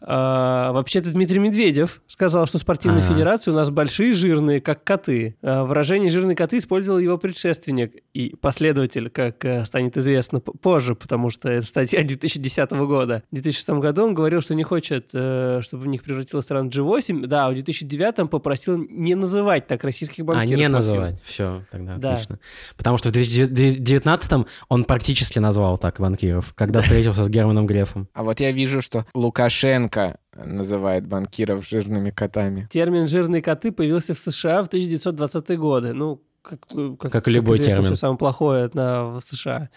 А, 0.00 0.72
вообще-то 0.72 1.10
Дмитрий 1.10 1.38
Медведев 1.40 2.02
сказал, 2.06 2.46
что 2.46 2.58
спортивные 2.58 3.02
А. 3.02 3.06
федерации 3.12 3.50
у 3.50 3.54
нас 3.54 3.70
большие, 3.70 4.12
жирные, 4.12 4.60
как 4.60 4.84
коты. 4.84 5.36
А, 5.42 5.64
выражение 5.64 6.10
«жирные 6.10 6.36
коты» 6.36 6.58
использовал 6.58 6.98
его 6.98 7.18
предшественник 7.18 7.94
и 8.14 8.36
последователь, 8.40 9.10
как 9.10 9.44
э, 9.44 9.64
станет 9.64 9.96
известно 9.96 10.40
позже, 10.40 10.94
потому 10.94 11.30
что 11.30 11.48
это 11.50 11.66
статья 11.66 12.02
2010 12.04 12.70
года. 12.72 13.22
В 13.30 13.34
2006 13.34 13.68
году 13.80 14.04
он 14.04 14.14
говорил, 14.14 14.40
что 14.40 14.54
не 14.54 14.62
хочет, 14.62 15.10
э, 15.14 15.60
чтобы 15.62 15.84
в 15.84 15.86
них 15.88 16.02
превратилась 16.04 16.44
страна 16.44 16.68
G8. 16.68 17.26
Да, 17.26 17.46
а 17.46 17.50
в 17.50 17.54
2009 17.54 18.30
попросил 18.30 18.76
не 18.78 19.14
называть 19.14 19.66
так 19.66 19.82
российских 19.84 20.22
А, 20.22 20.26
банкиров. 20.26 20.48
не 20.50 20.56
плохими. 20.56 20.72
называть. 20.72 21.22
Все, 21.22 21.64
тогда 21.72 21.96
Да. 21.96 22.12
отлично. 22.14 22.38
Потому 22.76 22.98
что 22.98 23.08
в 23.08 23.12
2019 23.12 24.46
он 24.68 24.84
практически 24.84 25.38
назвал 25.38 25.78
так 25.78 25.98
банкиров, 25.98 26.52
когда 26.54 26.80
встретился 26.82 27.24
с 27.24 27.28
Германом 27.28 27.66
Грефом. 27.66 28.08
А 28.14 28.22
вот 28.22 28.40
я 28.40 28.52
вижу, 28.52 28.80
что 28.82 29.06
Лукашенко 29.14 29.87
называет 30.34 31.06
банкиров 31.06 31.66
жирными 31.66 32.10
котами. 32.10 32.68
Термин 32.70 33.08
«жирные 33.08 33.42
коты» 33.42 33.72
появился 33.72 34.14
в 34.14 34.18
США 34.18 34.62
в 34.62 34.68
1920-е 34.68 35.56
годы. 35.56 35.92
Ну, 35.92 36.22
как, 36.42 36.60
как, 36.98 37.12
Как 37.12 37.28
любой 37.28 37.56
известно, 37.56 37.82
термин. 37.82 37.86
всё 37.86 37.96
самое 37.96 38.18
плохое 38.18 38.70
на, 38.72 39.04
в 39.04 39.20
США. 39.20 39.68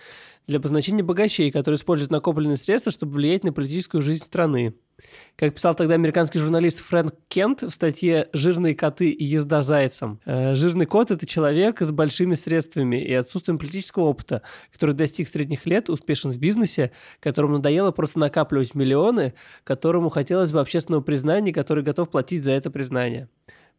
Для 0.47 0.57
обозначения 0.57 1.03
богачей, 1.03 1.51
которые 1.51 1.77
используют 1.77 2.11
накопленные 2.11 2.57
средства, 2.57 2.91
чтобы 2.91 3.13
влиять 3.13 3.43
на 3.43 3.53
политическую 3.53 4.01
жизнь 4.01 4.23
страны. 4.23 4.73
Как 5.35 5.55
писал 5.55 5.75
тогда 5.75 5.95
американский 5.95 6.39
журналист 6.39 6.79
Фрэнк 6.79 7.13
Кент 7.27 7.63
в 7.63 7.71
статье 7.71 8.27
«Жирные 8.33 8.75
коты 8.75 9.09
и 9.09 9.23
езда 9.23 9.61
зайцем». 9.61 10.19
э, 10.25 10.53
Жирный 10.55 10.85
кот– 10.85 11.11
это 11.11 11.25
человек 11.25 11.81
с 11.81 11.91
большими 11.91 12.35
средствами 12.35 12.97
и 12.97 13.13
отсутствием 13.13 13.57
политического 13.57 14.03
опыта, 14.03 14.41
который 14.71 14.93
достиг 14.93 15.27
средних 15.27 15.65
лет, 15.65 15.89
успешен 15.89 16.31
в 16.31 16.37
бизнесе, 16.37 16.91
которому 17.19 17.55
надоело 17.55 17.91
просто 17.91 18.19
накапливать 18.19 18.75
миллионы, 18.75 19.33
которому 19.63 20.09
хотелось 20.09 20.51
бы 20.51 20.59
общественного 20.59 21.01
признания, 21.01 21.53
который 21.53 21.83
готов 21.83 22.09
платить 22.09 22.43
за 22.43 22.51
это 22.51 22.69
признание. 22.69 23.29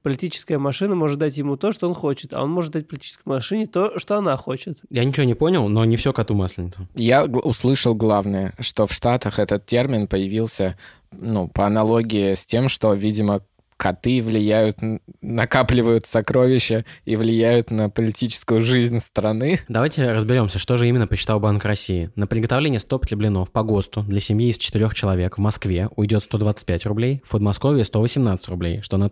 Политическая 0.02 0.59
машина 0.59 0.94
может 0.94 1.18
дать 1.18 1.37
ему 1.37 1.56
то, 1.56 1.73
что 1.73 1.88
он 1.88 1.94
хочет, 1.94 2.35
а 2.35 2.42
он 2.42 2.50
может 2.50 2.73
дать 2.73 2.88
политической 2.88 3.23
машине 3.26 3.66
то, 3.66 3.99
что 3.99 4.18
она 4.18 4.37
хочет. 4.37 4.80
Я 4.90 5.04
ничего 5.04 5.25
не 5.25 5.35
понял, 5.35 5.68
но 5.68 5.85
не 5.85 5.97
все 5.97 6.12
коту 6.12 6.35
масленицу. 6.35 6.88
Я 6.94 7.25
услышал 7.25 7.94
главное, 7.94 8.54
что 8.59 8.87
в 8.87 8.92
Штатах 8.92 9.38
этот 9.38 9.64
термин 9.66 10.09
появился, 10.09 10.76
ну, 11.12 11.49
по 11.49 11.66
аналогии 11.66 12.35
с 12.35 12.44
тем, 12.44 12.68
что, 12.68 12.94
видимо, 12.94 13.42
коты 13.82 14.23
влияют, 14.23 14.76
накапливают 15.21 16.06
сокровища 16.06 16.85
и 17.04 17.16
влияют 17.16 17.73
на 17.73 17.90
политическую 17.90 18.61
жизнь 18.61 19.00
страны. 19.00 19.59
Давайте 19.68 20.12
разберемся, 20.12 20.61
что 20.61 20.76
же 20.76 20.88
именно 20.88 21.09
посчитал 21.09 21.40
Банк 21.40 21.64
России. 21.64 22.11
На 22.14 22.28
приготовление 22.28 22.78
100 22.78 22.99
для 23.00 23.16
блинов 23.16 23.50
по 23.50 23.64
ГОСТу 23.64 24.02
для 24.02 24.21
семьи 24.21 24.50
из 24.50 24.59
четырех 24.59 24.94
человек 24.94 25.37
в 25.37 25.40
Москве 25.40 25.88
уйдет 25.97 26.23
125 26.23 26.87
рублей, 26.87 27.23
в 27.25 27.30
Подмосковье 27.30 27.85
118 27.85 28.49
рублей, 28.50 28.82
что 28.82 28.99
на 28.99 29.11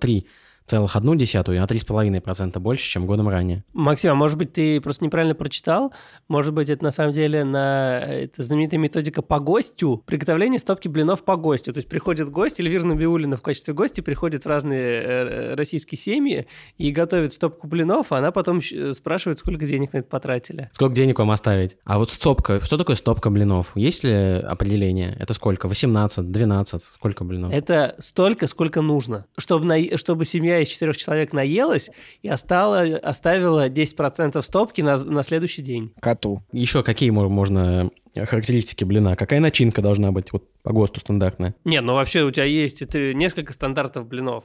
3,1 0.68 1.54
и 1.54 1.58
на 1.58 1.64
3,5% 1.64 2.58
больше, 2.58 2.88
чем 2.88 3.06
годом 3.06 3.28
ранее. 3.28 3.64
Максим, 3.72 4.12
а 4.12 4.14
может 4.14 4.38
быть, 4.38 4.52
ты 4.52 4.80
просто 4.80 5.04
неправильно 5.04 5.34
прочитал? 5.34 5.92
Может 6.28 6.54
быть, 6.54 6.68
это 6.68 6.84
на 6.84 6.90
самом 6.90 7.12
деле 7.12 7.44
на 7.44 8.00
это 8.00 8.42
знаменитая 8.42 8.78
методика 8.80 9.22
по 9.22 9.38
гостю, 9.40 10.02
приготовление 10.06 10.58
стопки 10.58 10.88
блинов 10.88 11.24
по 11.24 11.36
гостю. 11.36 11.72
То 11.72 11.78
есть 11.78 11.88
приходит 11.88 12.30
гость, 12.30 12.60
Эльвира 12.60 12.84
Набиулина 12.84 13.36
в 13.36 13.42
качестве 13.42 13.74
гостя 13.74 14.02
приходит 14.02 14.44
в 14.44 14.48
разные 14.48 15.02
э, 15.02 15.54
российские 15.54 15.98
семьи 15.98 16.46
и 16.78 16.90
готовит 16.90 17.32
стопку 17.32 17.66
блинов, 17.66 18.12
а 18.12 18.18
она 18.18 18.30
потом 18.30 18.60
спрашивает, 18.62 19.38
сколько 19.38 19.66
денег 19.66 19.92
на 19.92 19.98
это 19.98 20.08
потратили. 20.08 20.68
Сколько 20.72 20.94
денег 20.94 21.18
вам 21.18 21.30
оставить? 21.30 21.76
А 21.84 21.98
вот 21.98 22.10
стопка, 22.10 22.60
что 22.60 22.76
такое 22.76 22.96
стопка 22.96 23.30
блинов? 23.30 23.72
Есть 23.74 24.04
ли 24.04 24.12
определение? 24.12 25.16
Это 25.18 25.34
сколько? 25.34 25.68
18, 25.68 26.30
12, 26.30 26.82
сколько 26.82 27.24
блинов? 27.24 27.52
Это 27.52 27.94
столько, 27.98 28.46
сколько 28.46 28.82
нужно. 28.82 29.26
Чтобы, 29.36 29.66
на... 29.66 29.96
чтобы 29.96 30.24
семья 30.24 30.49
из 30.58 30.68
четырех 30.68 30.96
человек 30.96 31.32
наелась 31.32 31.90
и 32.22 32.28
остала... 32.28 32.82
оставила 32.96 33.68
10% 33.68 34.42
стопки 34.42 34.80
на... 34.82 34.98
на 34.98 35.22
следующий 35.22 35.62
день. 35.62 35.92
Коту. 36.00 36.42
Еще 36.52 36.82
какие 36.82 37.10
мо- 37.10 37.28
можно 37.28 37.90
характеристики 38.16 38.84
блина? 38.84 39.14
Какая 39.16 39.40
начинка 39.40 39.82
должна 39.82 40.10
быть 40.10 40.32
вот 40.32 40.48
по 40.62 40.72
ГОСТу 40.72 41.00
стандартная? 41.00 41.54
Нет, 41.64 41.84
ну 41.84 41.94
вообще 41.94 42.22
у 42.22 42.30
тебя 42.30 42.44
есть 42.44 42.82
это, 42.82 43.14
несколько 43.14 43.52
стандартов 43.52 44.06
блинов. 44.06 44.44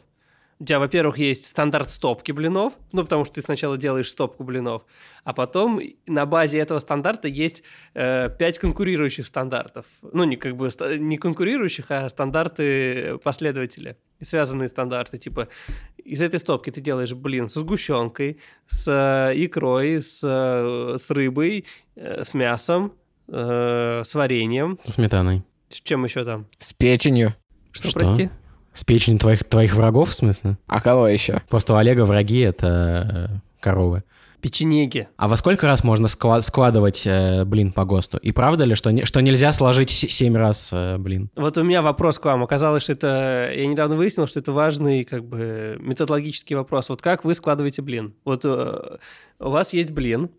У 0.57 0.63
тебя, 0.63 0.79
во-первых, 0.79 1.17
есть 1.17 1.47
стандарт 1.47 1.89
стопки 1.89 2.31
блинов, 2.31 2.79
ну, 2.93 3.03
потому 3.03 3.25
что 3.25 3.35
ты 3.35 3.41
сначала 3.41 3.77
делаешь 3.77 4.07
стопку 4.07 4.45
блинов, 4.45 4.85
а 5.25 5.33
потом 5.33 5.81
на 6.07 6.25
базе 6.25 6.59
этого 6.59 6.79
стандарта 6.79 7.27
есть 7.27 7.61
э, 7.93 8.29
пять 8.39 8.57
конкурирующих 8.59 9.25
стандартов. 9.25 9.85
Ну, 10.01 10.23
не 10.23 10.37
как 10.37 10.55
бы 10.55 10.69
не 10.97 11.17
конкурирующих, 11.17 11.87
а 11.89 12.07
стандарты 12.07 13.17
последователи, 13.17 13.97
связанные 14.21 14.69
стандарты. 14.69 15.17
Типа 15.17 15.49
из 15.97 16.21
этой 16.21 16.39
стопки 16.39 16.69
ты 16.69 16.79
делаешь 16.79 17.13
блин 17.13 17.49
со 17.49 17.59
сгущенкой, 17.59 18.39
с 18.67 18.87
э, 18.87 19.33
икрой, 19.35 19.99
с, 19.99 20.21
э, 20.23 20.97
с 20.97 21.09
рыбой, 21.11 21.65
э, 21.97 22.23
с 22.23 22.33
мясом, 22.33 22.93
э, 23.27 24.03
с 24.05 24.15
вареньем. 24.15 24.79
Со 24.83 24.93
сметаной. 24.93 25.43
С 25.67 25.81
чем 25.81 26.05
еще 26.05 26.23
там? 26.23 26.47
С 26.59 26.71
печенью. 26.71 27.35
Что, 27.71 27.89
Что? 27.89 27.99
прости? 27.99 28.29
С 28.75 28.83
печенью 28.83 29.19
твоих, 29.19 29.43
твоих 29.43 29.73
врагов, 29.73 30.09
в 30.09 30.13
смысле? 30.13 30.57
А 30.67 30.81
кого 30.81 31.07
еще? 31.07 31.41
Просто 31.49 31.73
у 31.73 31.77
Олега 31.77 32.05
враги— 32.05 32.39
это 32.41 33.29
э, 33.31 33.39
коровы. 33.61 34.03
Печенеги. 34.41 35.07
А 35.17 35.27
во 35.27 35.37
сколько 35.37 35.65
раз 35.65 35.83
можно 35.83 36.05
скла- 36.05 36.41
складывать 36.41 37.03
э, 37.07 37.45
блин 37.45 37.71
по 37.71 37.83
ГОСТу? 37.85 38.17
И 38.19 38.31
правда 38.31 38.65
ли, 38.65 38.75
что, 38.75 38.91
не- 38.91 39.05
что 39.05 39.21
нельзя 39.21 39.51
сложить 39.53 39.89
семь 39.89 40.37
раз 40.37 40.69
э, 40.71 40.97
блин? 40.99 41.31
Вот 41.35 41.57
у 41.57 41.63
меня 41.63 41.81
вопрос 41.81 42.19
к 42.19 42.25
вам. 42.25 42.43
Оказалось, 42.43 42.83
что 42.83 42.91
это... 42.91 43.51
Я 43.55 43.65
недавно 43.65 43.95
выяснил, 43.95 44.27
что 44.27 44.39
это 44.39 44.51
важный 44.51 45.03
как 45.03 45.23
бы 45.25 45.77
методологический 45.79 46.55
вопрос. 46.55 46.89
Вот 46.89 47.01
как 47.01 47.25
вы 47.25 47.33
складываете 47.33 47.81
блин? 47.81 48.13
Вот 48.23 48.41
э, 48.43 48.97
у 49.39 49.49
вас 49.49 49.73
есть 49.73 49.89
блин, 49.89 50.29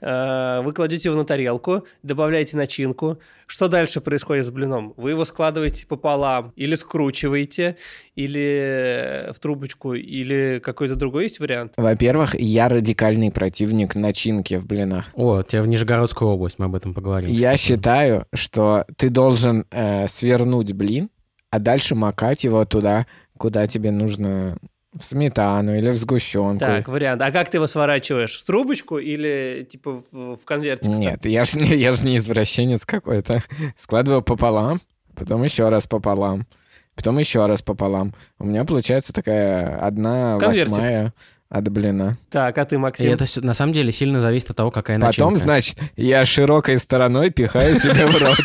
вы 0.00 0.72
кладете 0.72 1.08
его 1.08 1.18
на 1.18 1.24
тарелку, 1.24 1.86
добавляете 2.02 2.56
начинку. 2.56 3.18
Что 3.46 3.68
дальше 3.68 4.00
происходит 4.00 4.46
с 4.46 4.50
блином? 4.50 4.94
Вы 4.96 5.10
его 5.10 5.24
складываете 5.24 5.86
пополам, 5.86 6.52
или 6.56 6.74
скручиваете, 6.74 7.76
или 8.14 9.30
в 9.32 9.38
трубочку, 9.38 9.94
или 9.94 10.60
какой-то 10.62 10.96
другой 10.96 11.24
есть 11.24 11.40
вариант? 11.40 11.74
Во-первых, 11.76 12.34
я 12.34 12.68
радикальный 12.68 13.30
противник 13.30 13.94
начинки 13.94 14.54
в 14.56 14.66
блинах. 14.66 15.06
О, 15.14 15.42
тебе 15.42 15.62
в 15.62 15.68
Нижегородскую 15.68 16.30
область, 16.30 16.58
мы 16.58 16.66
об 16.66 16.74
этом 16.74 16.94
поговорим. 16.94 17.30
Я 17.30 17.56
считаю, 17.56 18.26
что 18.34 18.84
ты 18.96 19.10
должен 19.10 19.66
э, 19.70 20.06
свернуть 20.08 20.72
блин, 20.72 21.10
а 21.50 21.58
дальше 21.58 21.94
макать 21.94 22.44
его 22.44 22.64
туда, 22.64 23.06
куда 23.38 23.66
тебе 23.66 23.90
нужно 23.90 24.56
в 24.98 25.04
сметану 25.04 25.76
или 25.76 25.90
в 25.90 25.96
сгущенку. 25.96 26.60
Так, 26.60 26.88
вариант. 26.88 27.20
А 27.22 27.30
как 27.32 27.50
ты 27.50 27.56
его 27.58 27.66
сворачиваешь? 27.66 28.36
В 28.36 28.44
трубочку 28.44 28.98
или 28.98 29.66
типа 29.70 30.00
в, 30.12 30.36
в 30.36 30.44
конвертик? 30.44 30.88
Нет, 30.88 31.26
я 31.26 31.44
же 31.44 31.58
не, 31.58 31.74
я 31.76 31.92
ж 31.92 32.02
не 32.02 32.16
извращенец 32.18 32.86
какой-то. 32.86 33.42
Складываю 33.76 34.22
пополам, 34.22 34.80
потом 35.16 35.42
еще 35.42 35.68
раз 35.68 35.86
пополам, 35.86 36.46
потом 36.94 37.18
еще 37.18 37.44
раз 37.46 37.62
пополам. 37.62 38.14
У 38.38 38.46
меня 38.46 38.64
получается 38.64 39.12
такая 39.12 39.78
одна 39.78 40.38
Конвертик. 40.38 40.68
восьмая 40.70 41.12
от 41.48 41.68
блина. 41.68 42.16
Так, 42.30 42.56
а 42.58 42.64
ты, 42.64 42.76
И 42.76 42.78
Максим? 42.78 43.12
это 43.12 43.26
с- 43.26 43.40
на 43.40 43.54
самом 43.54 43.72
деле 43.72 43.92
сильно 43.92 44.20
зависит 44.20 44.50
от 44.50 44.56
того, 44.56 44.70
какая 44.70 44.98
начинка. 44.98 45.24
Потом, 45.24 45.36
значит, 45.36 45.78
я 45.96 46.24
широкой 46.24 46.78
стороной 46.78 47.30
пихаю 47.30 47.76
себе 47.76 48.06
в 48.06 48.22
рот. 48.22 48.38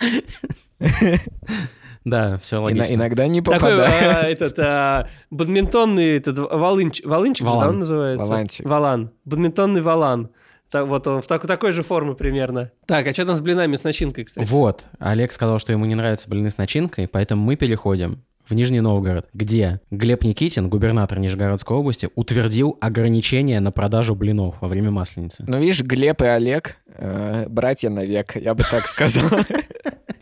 Да, 2.04 2.38
все 2.38 2.60
логично. 2.62 2.84
Ина- 2.84 2.94
Иногда 2.94 3.26
не 3.26 3.40
Такой 3.40 3.58
попадаю. 3.58 4.10
а, 4.10 4.22
этот 4.22 4.58
а, 4.58 5.08
бадминтонный 5.30 6.16
этот 6.16 6.38
волынч, 6.38 7.02
волынчик 7.04 7.46
же, 7.46 7.52
да, 7.52 7.58
Валан. 7.58 7.68
он 7.70 7.78
называется? 7.80 8.26
Валанчик. 8.26 8.66
Валан. 8.66 9.10
Бадминтонный 9.24 9.82
валан. 9.82 10.30
Так, 10.70 10.86
вот 10.86 11.06
он 11.06 11.22
в 11.22 11.26
так- 11.26 11.46
такой 11.46 11.72
же 11.72 11.82
формы 11.82 12.14
примерно. 12.14 12.70
Так, 12.86 13.06
а 13.06 13.12
что 13.12 13.24
там 13.24 13.34
с 13.36 13.40
блинами, 13.40 13.76
с 13.76 13.84
начинкой, 13.84 14.24
кстати? 14.24 14.46
Вот, 14.46 14.84
Олег 14.98 15.32
сказал, 15.32 15.58
что 15.58 15.72
ему 15.72 15.86
не 15.86 15.94
нравятся 15.94 16.28
блины 16.28 16.50
с 16.50 16.58
начинкой, 16.58 17.08
поэтому 17.08 17.42
мы 17.42 17.56
переходим 17.56 18.22
в 18.46 18.54
Нижний 18.54 18.80
Новгород, 18.80 19.28
где 19.34 19.80
Глеб 19.90 20.24
Никитин, 20.24 20.68
губернатор 20.70 21.18
Нижегородской 21.18 21.76
области, 21.76 22.08
утвердил 22.14 22.76
ограничения 22.80 23.60
на 23.60 23.72
продажу 23.72 24.14
блинов 24.14 24.56
во 24.60 24.68
время 24.68 24.90
Масленицы. 24.90 25.44
Ну, 25.46 25.58
видишь, 25.58 25.82
Глеб 25.82 26.20
и 26.22 26.26
Олег 26.26 26.76
э, 26.96 27.46
братья 27.48 27.88
навек, 27.90 28.36
я 28.36 28.54
бы 28.54 28.62
так 28.70 28.86
сказал. 28.86 29.24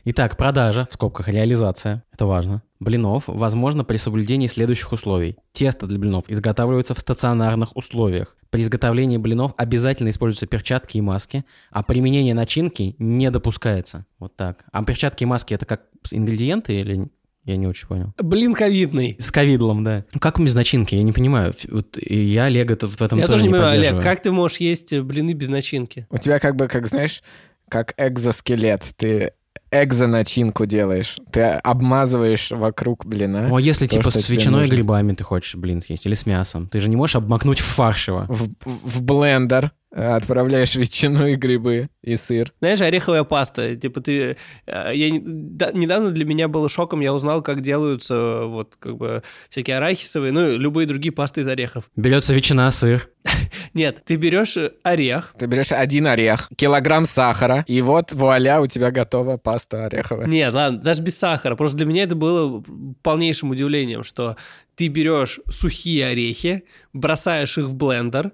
Итак, 0.09 0.37
продажа, 0.37 0.87
в 0.89 0.95
скобках 0.95 1.27
реализация, 1.27 2.05
это 2.13 2.27
важно, 2.27 2.63
блинов 2.79 3.25
возможно 3.27 3.83
при 3.83 3.97
соблюдении 3.97 4.47
следующих 4.47 4.93
условий. 4.93 5.37
Тесто 5.51 5.89
для 5.89 5.99
блинов 5.99 6.27
изготавливается 6.29 6.95
в 6.95 7.01
стационарных 7.01 7.77
условиях. 7.77 8.37
При 8.51 8.63
изготовлении 8.63 9.17
блинов 9.17 9.53
обязательно 9.57 10.11
используются 10.11 10.47
перчатки 10.47 10.97
и 10.97 11.01
маски, 11.01 11.45
а 11.73 11.83
применение 11.83 12.35
начинки 12.35 12.95
не 13.01 13.33
допускается. 13.33 14.07
Вот 14.21 14.37
так. 14.37 14.65
А 14.71 14.85
перчатки 14.85 15.25
и 15.25 15.27
маски 15.27 15.55
это 15.55 15.67
как 15.67 15.83
ингредиенты 16.13 16.79
или... 16.79 17.09
Я 17.45 17.57
не 17.57 17.67
очень 17.67 17.89
понял. 17.89 18.15
Блин 18.23 18.55
ковидный. 18.55 19.17
С 19.19 19.33
ковидлом, 19.33 19.83
да. 19.83 20.05
Как 20.21 20.39
без 20.39 20.55
начинки? 20.55 20.95
Я 20.95 21.03
не 21.03 21.11
понимаю. 21.11 21.53
Вот 21.69 21.99
я 22.01 22.45
Олега 22.45 22.77
тут 22.77 22.91
в 22.91 23.03
этом 23.03 23.19
Я 23.19 23.27
тоже 23.27 23.39
тоже 23.39 23.47
не 23.47 23.51
понимаю, 23.51 23.71
Олег, 23.73 23.83
поддерживаю. 23.83 24.05
как 24.05 24.23
ты 24.23 24.31
можешь 24.31 24.59
есть 24.59 24.93
э, 24.93 25.03
блины 25.03 25.33
без 25.33 25.49
начинки? 25.49 26.07
У 26.11 26.19
тебя 26.19 26.39
как 26.39 26.55
бы, 26.55 26.69
как 26.69 26.87
знаешь, 26.87 27.25
как 27.69 27.95
экзоскелет. 27.99 28.85
Ты 28.97 29.33
экзоначинку 29.71 30.67
делаешь. 30.67 31.17
Ты 31.33 31.43
обмазываешь 31.43 32.51
вокруг 32.51 33.05
блина. 33.05 33.49
Ну, 33.49 33.57
а 33.57 33.61
если 33.61 33.87
то, 33.87 33.97
типа 33.97 34.11
с 34.11 34.29
ветчиной 34.29 34.67
и 34.67 34.71
грибами 34.71 35.13
ты 35.15 35.25
хочешь 35.25 35.55
блин 35.55 35.81
съесть, 35.81 36.07
или 36.07 36.15
с 36.15 36.27
мясом, 36.27 36.69
ты 36.69 36.81
же 36.81 36.89
не 36.89 36.97
можешь 36.97 37.17
обмакнуть 37.17 37.61
в 37.61 37.65
фарш 37.65 38.09
его. 38.09 38.25
В, 38.29 38.49
в 38.65 39.03
блендер 39.03 39.73
э, 39.93 40.03
отправляешь 40.15 40.75
ветчину 40.77 41.27
и 41.27 41.35
грибы 41.35 41.89
и 42.03 42.17
сыр. 42.17 42.53
Знаешь, 42.61 42.81
ореховая 42.81 43.25
паста. 43.25 43.75
Типа 43.77 44.01
ты... 44.01 44.37
э, 44.67 44.91
Я, 44.95 45.21
да, 45.23 45.73
недавно 45.73 46.11
для 46.11 46.25
меня 46.25 46.49
было 46.49 46.69
шоком, 46.69 47.01
я 47.01 47.13
узнал, 47.13 47.43
как 47.43 47.61
делаются 47.63 48.15
э, 48.15 48.47
вот 48.47 48.77
как 48.79 48.97
бы 48.97 49.23
всякие 49.49 49.77
арахисовые, 49.79 50.33
ну, 50.33 50.51
и 50.51 50.57
любые 50.57 50.87
другие 50.87 51.13
пасты 51.13 51.41
из 51.43 51.49
орехов. 51.49 51.91
Берется 51.97 52.33
ветчина, 52.35 52.71
сыр. 52.71 53.09
Нет, 53.75 54.05
ты 54.05 54.15
берешь 54.17 54.57
орех, 54.85 55.35
Ты 55.37 55.47
берешь 55.47 55.73
один 55.73 56.07
орех, 56.07 56.49
килограмм 56.57 57.07
сахара, 57.07 57.65
и 57.67 57.83
вот 57.83 58.13
вуаля, 58.13 58.61
у 58.61 58.69
тебя 58.69 58.93
готова 58.93 59.37
паста 59.37 59.56
ореховая. 59.71 60.27
Нет, 60.27 60.53
ладно, 60.53 60.81
даже 60.81 61.03
без 61.03 61.19
сахара. 61.19 61.57
Просто 61.57 61.77
для 61.77 61.87
меня 61.87 62.05
это 62.05 62.15
было 62.15 62.63
полнейшим 63.03 63.51
удивлением, 63.51 64.03
что 64.03 64.37
ты 64.75 64.89
берешь 64.89 65.41
сухие 65.51 66.07
орехи, 66.07 66.65
бросаешь 66.93 67.59
их 67.59 67.67
в 67.67 67.75
блендер 67.75 68.33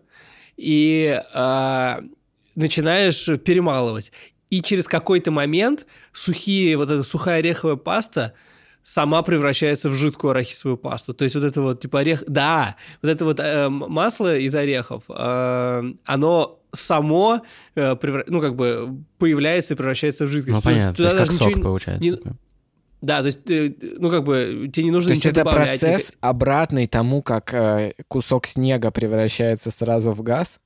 и 0.57 1.21
а, 1.35 2.03
начинаешь 2.55 3.27
перемалывать. 3.43 4.13
И 4.51 4.61
через 4.61 4.87
какой-то 4.87 5.31
момент 5.31 5.87
сухие, 6.13 6.77
вот 6.77 6.91
эта 6.91 7.03
сухая 7.03 7.39
ореховая 7.39 7.77
паста 7.77 8.35
сама 8.83 9.23
превращается 9.23 9.89
в 9.89 9.95
жидкую 9.95 10.33
арахисовую 10.33 10.77
пасту. 10.77 11.15
То 11.15 11.25
есть 11.25 11.37
вот 11.37 11.45
это 11.45 11.63
вот 11.63 11.81
типа 11.81 12.01
орех... 12.01 12.25
Да, 12.27 12.77
вот 13.01 13.11
это 13.11 13.25
вот 13.25 13.41
э, 13.41 13.69
масло 13.69 14.37
из 14.37 14.55
орехов, 14.55 15.05
э, 15.09 15.93
оно 16.05 16.62
само, 16.73 17.43
э, 17.75 17.93
превра- 17.97 18.25
ну, 18.27 18.41
как 18.41 18.57
бы 18.57 18.99
появляется 19.19 19.75
и 19.75 19.77
превращается 19.77 20.27
в 20.27 20.29
жидкость. 20.29 20.57
Ну, 20.57 20.63
То 20.63 20.71
есть 20.71 20.81
понятно, 20.83 20.97
то 20.97 21.03
есть 21.05 21.17
как 21.17 21.33
сок 21.33 21.49
ничего- 21.49 21.63
получается. 21.63 22.03
не-. 22.03 22.19
Да, 23.03 23.21
то 23.21 23.27
есть, 23.27 23.43
ты, 23.45 23.77
ну, 23.99 24.11
как 24.11 24.23
бы, 24.25 24.71
тебе 24.73 24.85
не 24.85 24.91
нужно 24.93 25.09
То 25.09 25.13
есть 25.15 25.25
ничего 25.25 25.33
это 25.33 25.45
добавлять. 25.51 25.81
процесс 25.81 26.13
обратный 26.21 26.87
тому, 26.87 27.21
как 27.21 27.53
э, 27.53 27.95
кусок 28.09 28.47
снега 28.47 28.91
превращается 28.93 29.71
сразу 29.73 30.13
в 30.13 30.23
газ, 30.23 30.61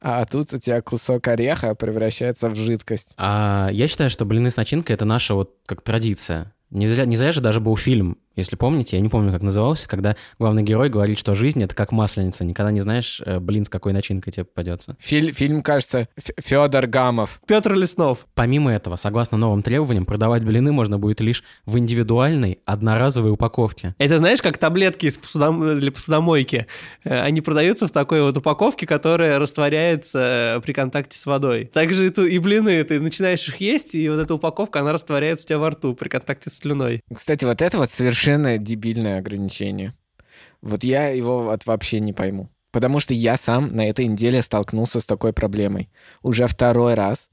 а 0.00 0.24
тут 0.24 0.52
у 0.54 0.58
тебя 0.58 0.80
кусок 0.82 1.26
ореха 1.28 1.74
превращается 1.74 2.48
в 2.48 2.54
жидкость. 2.54 3.14
А 3.16 3.68
я 3.72 3.88
считаю, 3.88 4.08
что 4.08 4.24
блины 4.24 4.50
с 4.50 4.56
начинкой— 4.56 4.94
это 4.96 5.04
наша 5.04 5.34
вот 5.34 5.56
как 5.66 5.82
традиция. 5.82 6.54
Не 6.70 6.88
зря, 6.88 7.04
не 7.04 7.16
зря 7.16 7.32
же 7.32 7.40
даже 7.40 7.58
был 7.58 7.76
фильм, 7.76 8.16
если 8.36 8.56
помните, 8.56 8.96
я 8.96 9.02
не 9.02 9.08
помню, 9.08 9.32
как 9.32 9.42
назывался, 9.42 9.88
когда 9.88 10.16
главный 10.38 10.62
герой 10.62 10.88
говорит, 10.88 11.18
что 11.18 11.34
жизнь— 11.34 11.62
это 11.64 11.74
как 11.74 11.92
масленица. 11.92 12.44
Никогда 12.44 12.70
не 12.70 12.80
знаешь, 12.80 13.20
э, 13.24 13.38
блин, 13.40 13.64
с 13.64 13.68
какой 13.68 13.92
начинкой 13.92 14.32
тебе 14.32 14.44
попадется. 14.44 14.96
Филь- 15.00 15.32
фильм, 15.32 15.62
кажется, 15.62 16.08
Федор 16.38 16.86
Гамов. 16.86 17.40
Петр 17.46 17.74
Леснов. 17.74 18.26
Помимо 18.34 18.72
этого, 18.72 18.96
согласно 18.96 19.36
новым 19.36 19.62
требованиям, 19.62 20.06
продавать 20.06 20.44
блины 20.44 20.72
можно 20.72 20.98
будет 20.98 21.20
лишь 21.20 21.42
в 21.66 21.78
индивидуальной 21.78 22.60
одноразовой 22.64 23.30
упаковке. 23.32 23.94
Это 23.98 24.18
знаешь, 24.18 24.40
как 24.42 24.58
таблетки 24.58 25.06
из 25.06 25.18
посудом- 25.18 25.78
для 25.80 25.90
посудомойки. 25.92 26.66
Э, 27.04 27.20
Они 27.20 27.40
продаются 27.40 27.86
в 27.86 27.90
такой 27.90 28.22
вот 28.22 28.36
упаковке, 28.36 28.86
которая 28.86 29.38
растворяется 29.38 30.56
э, 30.56 30.60
при 30.60 30.72
контакте 30.72 31.18
с 31.18 31.26
водой. 31.26 31.66
Также 31.66 32.06
и, 32.06 32.10
ту- 32.10 32.24
и 32.26 32.38
блины, 32.38 32.82
ты 32.84 33.00
начинаешь 33.00 33.46
их 33.48 33.56
есть, 33.58 33.94
и 33.94 34.08
вот 34.08 34.18
эта 34.18 34.34
упаковка, 34.34 34.80
она 34.80 34.92
растворяется 34.92 35.44
у 35.44 35.48
тебя 35.48 35.58
во 35.58 35.70
рту 35.70 35.94
при 35.94 36.08
контакте 36.08 36.50
с 36.50 36.58
слюной. 36.58 37.00
Кстати, 37.14 37.44
вот 37.44 37.60
это 37.62 37.78
вот 37.78 37.90
совершенно 37.90 38.29
дебильное 38.58 39.18
ограничение. 39.18 39.94
Вот 40.62 40.84
я 40.84 41.08
его 41.08 41.42
вот 41.42 41.66
вообще 41.66 42.00
не 42.00 42.12
пойму. 42.12 42.48
Потому 42.72 43.00
что 43.00 43.14
я 43.14 43.36
сам 43.36 43.74
на 43.74 43.88
этой 43.88 44.06
неделе 44.06 44.42
столкнулся 44.42 45.00
с 45.00 45.06
такой 45.06 45.32
проблемой. 45.32 45.90
Уже 46.22 46.46
второй 46.46 46.94
раз. 46.94 47.30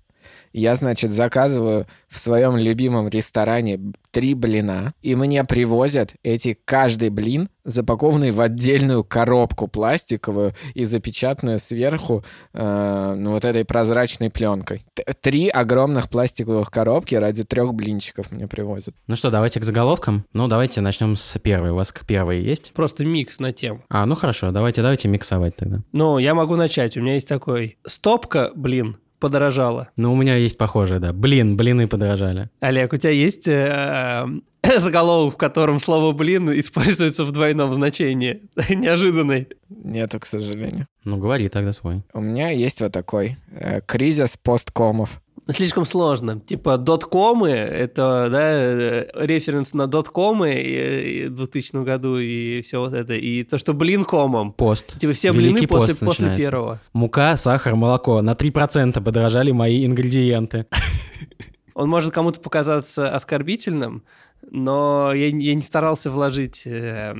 Я, 0.53 0.75
значит, 0.75 1.11
заказываю 1.11 1.85
в 2.09 2.19
своем 2.19 2.57
любимом 2.57 3.07
ресторане 3.09 3.79
три 4.11 4.33
блина, 4.33 4.93
и 5.01 5.15
мне 5.15 5.43
привозят 5.43 6.13
эти 6.23 6.57
каждый 6.65 7.09
блин, 7.09 7.49
запакованный 7.65 8.31
в 8.31 8.39
отдельную 8.41 9.03
коробку 9.03 9.67
пластиковую 9.67 10.53
и 10.73 10.85
запечатанную 10.85 11.59
сверху 11.59 12.23
э, 12.53 13.15
ну, 13.17 13.31
вот 13.31 13.45
этой 13.45 13.65
прозрачной 13.65 14.29
пленкой. 14.31 14.81
Т- 14.93 15.03
Три 15.21 15.49
огромных 15.49 16.09
пластиковых 16.09 16.71
коробки 16.71 17.13
ради 17.15 17.43
трех 17.43 17.73
блинчиков 17.73 18.31
мне 18.31 18.47
привозят. 18.47 18.95
Ну 19.07 19.15
что, 19.15 19.29
давайте 19.29 19.59
к 19.59 19.63
заголовкам. 19.65 20.25
Ну, 20.33 20.47
давайте 20.47 20.81
начнем 20.81 21.15
с 21.15 21.37
первой. 21.39 21.71
У 21.71 21.75
вас 21.75 21.91
к 21.91 22.05
первой 22.05 22.41
есть? 22.41 22.71
Просто 22.73 23.05
микс 23.05 23.39
на 23.39 23.51
тему. 23.51 23.83
А, 23.89 24.05
ну 24.05 24.15
хорошо, 24.15 24.51
давайте, 24.51 24.81
давайте 24.81 25.09
миксовать 25.09 25.55
тогда. 25.57 25.79
Ну, 25.91 26.17
я 26.17 26.33
могу 26.33 26.55
начать. 26.55 26.95
У 26.97 27.01
меня 27.01 27.15
есть 27.15 27.27
такой. 27.27 27.77
Стопка, 27.85 28.51
блин, 28.55 28.97
подорожала. 29.19 29.89
Ну, 29.95 30.13
у 30.13 30.15
меня 30.15 30.35
есть 30.35 30.57
похожее, 30.57 30.99
да. 30.99 31.13
Блин, 31.13 31.57
блины 31.57 31.87
подорожали. 31.87 32.49
Олег, 32.59 32.93
у 32.93 32.97
тебя 32.97 33.11
есть 33.11 33.47
э, 33.47 34.27
э, 34.61 34.79
заголовок, 34.79 35.35
в 35.35 35.37
котором 35.37 35.79
слово 35.79 36.13
«блин» 36.13 36.49
используется 36.59 37.23
в 37.23 37.31
двойном 37.31 37.73
значении? 37.73 38.41
Неожиданный. 38.69 39.47
Нету, 39.69 40.19
к 40.19 40.25
сожалению. 40.25 40.87
Ну, 41.03 41.17
говори 41.17 41.49
тогда 41.49 41.71
свой. 41.71 42.03
У 42.13 42.19
меня 42.19 42.49
есть 42.49 42.81
вот 42.81 42.91
такой 42.91 43.37
э, 43.51 43.81
кризис 43.81 44.37
посткомов. 44.41 45.21
Слишком 45.49 45.85
сложно. 45.85 46.39
Типа 46.39 46.77
доткомы, 46.77 47.49
это 47.49 48.27
да, 48.31 48.51
э, 48.51 49.07
референс 49.25 49.73
на 49.73 49.87
доткомы 49.87 51.27
в 51.29 51.35
2000 51.35 51.83
году 51.83 52.17
и 52.17 52.61
все 52.61 52.79
вот 52.79 52.93
это. 52.93 53.13
И 53.13 53.43
то, 53.43 53.57
что 53.57 53.73
блин 53.73 54.03
комом. 54.03 54.51
Пост. 54.51 54.97
Типа 54.99 55.13
все 55.13 55.31
Великий 55.31 55.53
блины 55.53 55.67
после, 55.67 55.95
после 55.95 56.27
начинается. 56.27 56.51
первого. 56.51 56.81
Мука, 56.93 57.37
сахар, 57.37 57.75
молоко. 57.75 58.21
На 58.21 58.33
3% 58.33 59.01
подорожали 59.01 59.51
мои 59.51 59.85
ингредиенты. 59.85 60.65
Он 61.75 61.89
может 61.89 62.13
кому-то 62.13 62.39
показаться 62.39 63.13
оскорбительным, 63.13 64.03
но 64.49 65.13
я, 65.13 65.27
я 65.27 65.55
не 65.55 65.61
старался 65.61 66.09
вложить 66.09 66.63
э, 66.65 67.15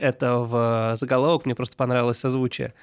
это 0.00 0.38
в 0.38 0.96
заголовок, 0.96 1.44
мне 1.44 1.54
просто 1.54 1.76
понравилось 1.76 2.18
созвучие. 2.18 2.74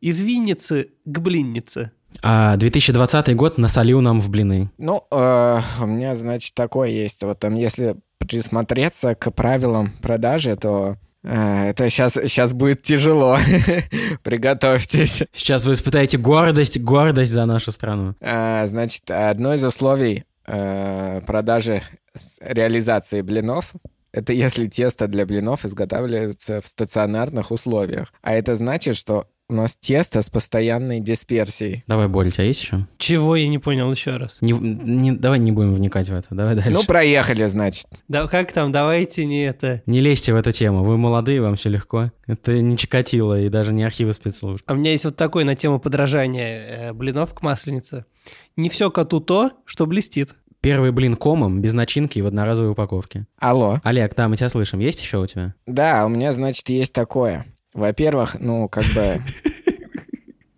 Из 0.00 0.20
Винницы 0.20 0.90
к 1.04 1.18
блиннице. 1.18 1.92
А 2.22 2.56
2020 2.56 3.34
год 3.36 3.58
насолил 3.58 4.00
нам 4.00 4.20
в 4.20 4.30
блины. 4.30 4.70
Ну, 4.78 5.04
э, 5.10 5.60
у 5.80 5.86
меня, 5.86 6.14
значит, 6.14 6.54
такое 6.54 6.88
есть. 6.88 7.22
Вот 7.22 7.38
там, 7.38 7.54
если 7.54 7.96
присмотреться 8.18 9.14
к 9.14 9.30
правилам 9.30 9.92
продажи, 10.02 10.56
то 10.56 10.96
э, 11.22 11.70
это 11.70 11.88
сейчас, 11.90 12.14
сейчас 12.14 12.52
будет 12.52 12.82
тяжело. 12.82 13.36
Приготовьтесь. 14.22 15.24
Сейчас 15.32 15.66
вы 15.66 15.72
испытаете 15.72 16.18
гордость, 16.18 16.80
гордость 16.80 17.32
за 17.32 17.44
нашу 17.44 17.72
страну. 17.72 18.14
А, 18.20 18.66
Значит, 18.66 19.10
одно 19.10 19.54
из 19.54 19.64
условий 19.64 20.24
э, 20.46 21.20
продажи 21.26 21.82
реализации 22.40 23.22
блинов 23.22 23.74
это 24.14 24.32
если 24.32 24.68
тесто 24.68 25.08
для 25.08 25.26
блинов 25.26 25.64
изготавливается 25.64 26.60
в 26.60 26.68
стационарных 26.68 27.50
условиях. 27.50 28.12
А 28.22 28.32
это 28.34 28.54
значит, 28.54 28.96
что 28.96 29.26
у 29.48 29.54
нас 29.54 29.76
тесто 29.78 30.22
с 30.22 30.30
постоянной 30.30 31.00
дисперсией. 31.00 31.84
Давай, 31.86 32.08
Боря, 32.08 32.28
у 32.28 32.30
тебя 32.30 32.44
есть 32.44 32.62
еще? 32.62 32.86
Чего 32.96 33.36
я 33.36 33.46
не 33.48 33.58
понял 33.58 33.90
еще 33.92 34.16
раз? 34.16 34.38
Не, 34.40 34.52
не- 34.52 35.12
давай 35.12 35.38
не 35.38 35.52
будем 35.52 35.74
вникать 35.74 36.08
в 36.08 36.14
это. 36.14 36.28
Давай 36.30 36.54
дальше. 36.54 36.70
Ну, 36.70 36.82
проехали, 36.84 37.44
значит. 37.46 37.86
Да 38.08 38.26
как 38.26 38.52
там, 38.52 38.72
давайте 38.72 39.26
не 39.26 39.44
это. 39.44 39.82
Не 39.86 40.00
лезьте 40.00 40.32
в 40.32 40.36
эту 40.36 40.50
тему. 40.50 40.82
Вы 40.82 40.96
молодые, 40.96 41.42
вам 41.42 41.56
все 41.56 41.68
легко. 41.68 42.10
Это 42.26 42.58
не 42.60 42.76
Чикатило 42.78 43.38
и 43.40 43.48
даже 43.50 43.72
не 43.74 43.84
архивы 43.84 44.14
спецслужб. 44.14 44.62
А 44.66 44.72
у 44.72 44.76
меня 44.76 44.92
есть 44.92 45.04
вот 45.04 45.16
такой 45.16 45.44
на 45.44 45.54
тему 45.54 45.78
подражания 45.78 46.66
э, 46.66 46.92
блинов 46.94 47.34
к 47.34 47.42
масленице. 47.42 48.06
Не 48.56 48.70
все 48.70 48.90
коту 48.90 49.20
то, 49.20 49.50
что 49.66 49.86
блестит. 49.86 50.34
Первый 50.62 50.92
блин 50.92 51.16
комом, 51.16 51.60
без 51.60 51.74
начинки 51.74 52.18
и 52.18 52.22
в 52.22 52.26
одноразовой 52.26 52.70
упаковке. 52.70 53.26
Алло. 53.38 53.82
Олег, 53.84 54.14
да, 54.16 54.28
мы 54.30 54.38
тебя 54.38 54.48
слышим. 54.48 54.78
Есть 54.78 55.02
еще 55.02 55.18
у 55.18 55.26
тебя? 55.26 55.54
Да, 55.66 56.06
у 56.06 56.08
меня, 56.08 56.32
значит, 56.32 56.66
есть 56.70 56.94
такое. 56.94 57.44
Во-первых, 57.74 58.36
ну, 58.40 58.68
как 58.68 58.84
бы... 58.94 59.22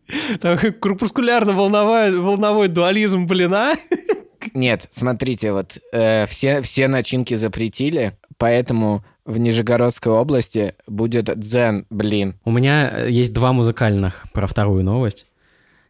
Там 0.40 0.56
корпускулярно-волновой 0.58 2.16
волновой 2.16 2.68
дуализм 2.68 3.26
блина. 3.26 3.74
Нет, 4.54 4.86
смотрите, 4.90 5.52
вот 5.52 5.78
э, 5.92 6.26
все, 6.26 6.62
все 6.62 6.86
начинки 6.86 7.34
запретили, 7.34 8.16
поэтому 8.38 9.04
в 9.24 9.38
Нижегородской 9.38 10.12
области 10.12 10.74
будет 10.86 11.36
дзен, 11.38 11.86
блин. 11.90 12.38
У 12.44 12.52
меня 12.52 12.90
э, 12.92 13.10
есть 13.10 13.32
два 13.32 13.52
музыкальных 13.52 14.24
про 14.32 14.46
вторую 14.46 14.84
новость. 14.84 15.26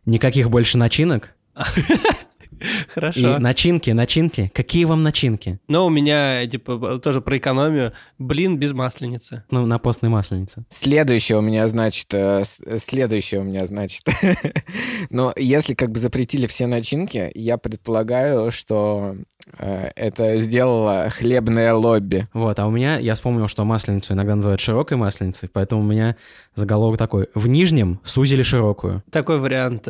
Никаких 0.07 0.49
больше 0.49 0.79
начинок. 0.79 1.35
И 2.61 2.91
Хорошо. 2.95 3.39
начинки, 3.39 3.91
начинки. 3.91 4.51
Какие 4.55 4.85
вам 4.85 5.03
начинки? 5.03 5.59
Но 5.69 5.87
у 5.87 5.91
меня, 5.91 6.47
типа, 6.47 6.99
тоже 6.99 7.21
про 7.21 7.37
экономию. 7.39 7.93
Блин 8.19 8.59
без 8.59 8.73
масленицы. 8.73 9.45
Ну, 9.51 9.67
на 9.67 9.79
постной 9.79 10.11
масленице. 10.11 10.65
Следующее 10.71 11.39
у 11.39 11.43
меня, 11.43 11.67
значит, 11.69 12.13
э, 12.15 12.43
э, 12.65 12.79
следующее 12.79 13.41
у 13.41 13.45
меня, 13.45 13.67
значит. 13.67 14.05
Но 15.11 15.33
если 15.37 15.75
как 15.75 15.91
бы 15.91 15.99
запретили 15.99 16.47
все 16.47 16.67
начинки, 16.67 17.31
я 17.35 17.59
предполагаю, 17.59 18.51
что 18.51 19.17
э, 19.59 19.91
это 19.95 20.39
сделало 20.39 21.11
хлебное 21.11 21.75
лобби. 21.75 22.29
Вот, 22.33 22.59
а 22.59 22.67
у 22.67 22.71
меня, 22.71 22.99
я 22.99 23.15
вспомнил, 23.15 23.49
что 23.49 23.65
масленицу 23.65 24.15
иногда 24.15 24.35
называют 24.35 24.61
широкой 24.61 24.97
масленицей, 24.97 25.49
поэтому 25.53 25.83
у 25.83 25.85
меня 25.85 26.17
заголовок 26.55 26.99
такой. 26.99 27.29
В 27.35 27.47
нижнем 27.47 28.01
сузили 28.05 28.43
широкую. 28.43 29.03
Такой 29.11 29.39
вариант. 29.39 29.89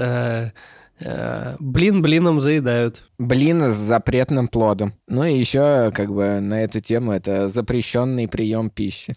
Э, 1.01 1.57
Блин 1.59 2.03
блином 2.03 2.41
заедают. 2.41 3.05
Блин 3.19 3.69
с 3.69 3.75
запретным 3.75 4.49
плодом. 4.49 4.95
Ну 5.07 5.25
и 5.25 5.39
еще, 5.39 5.91
как 5.95 6.13
бы, 6.13 6.41
на 6.41 6.63
эту 6.63 6.81
тему 6.81 7.13
это 7.13 7.49
запрещенный 7.49 8.29
прием 8.29 8.71
пищи. 8.71 9.15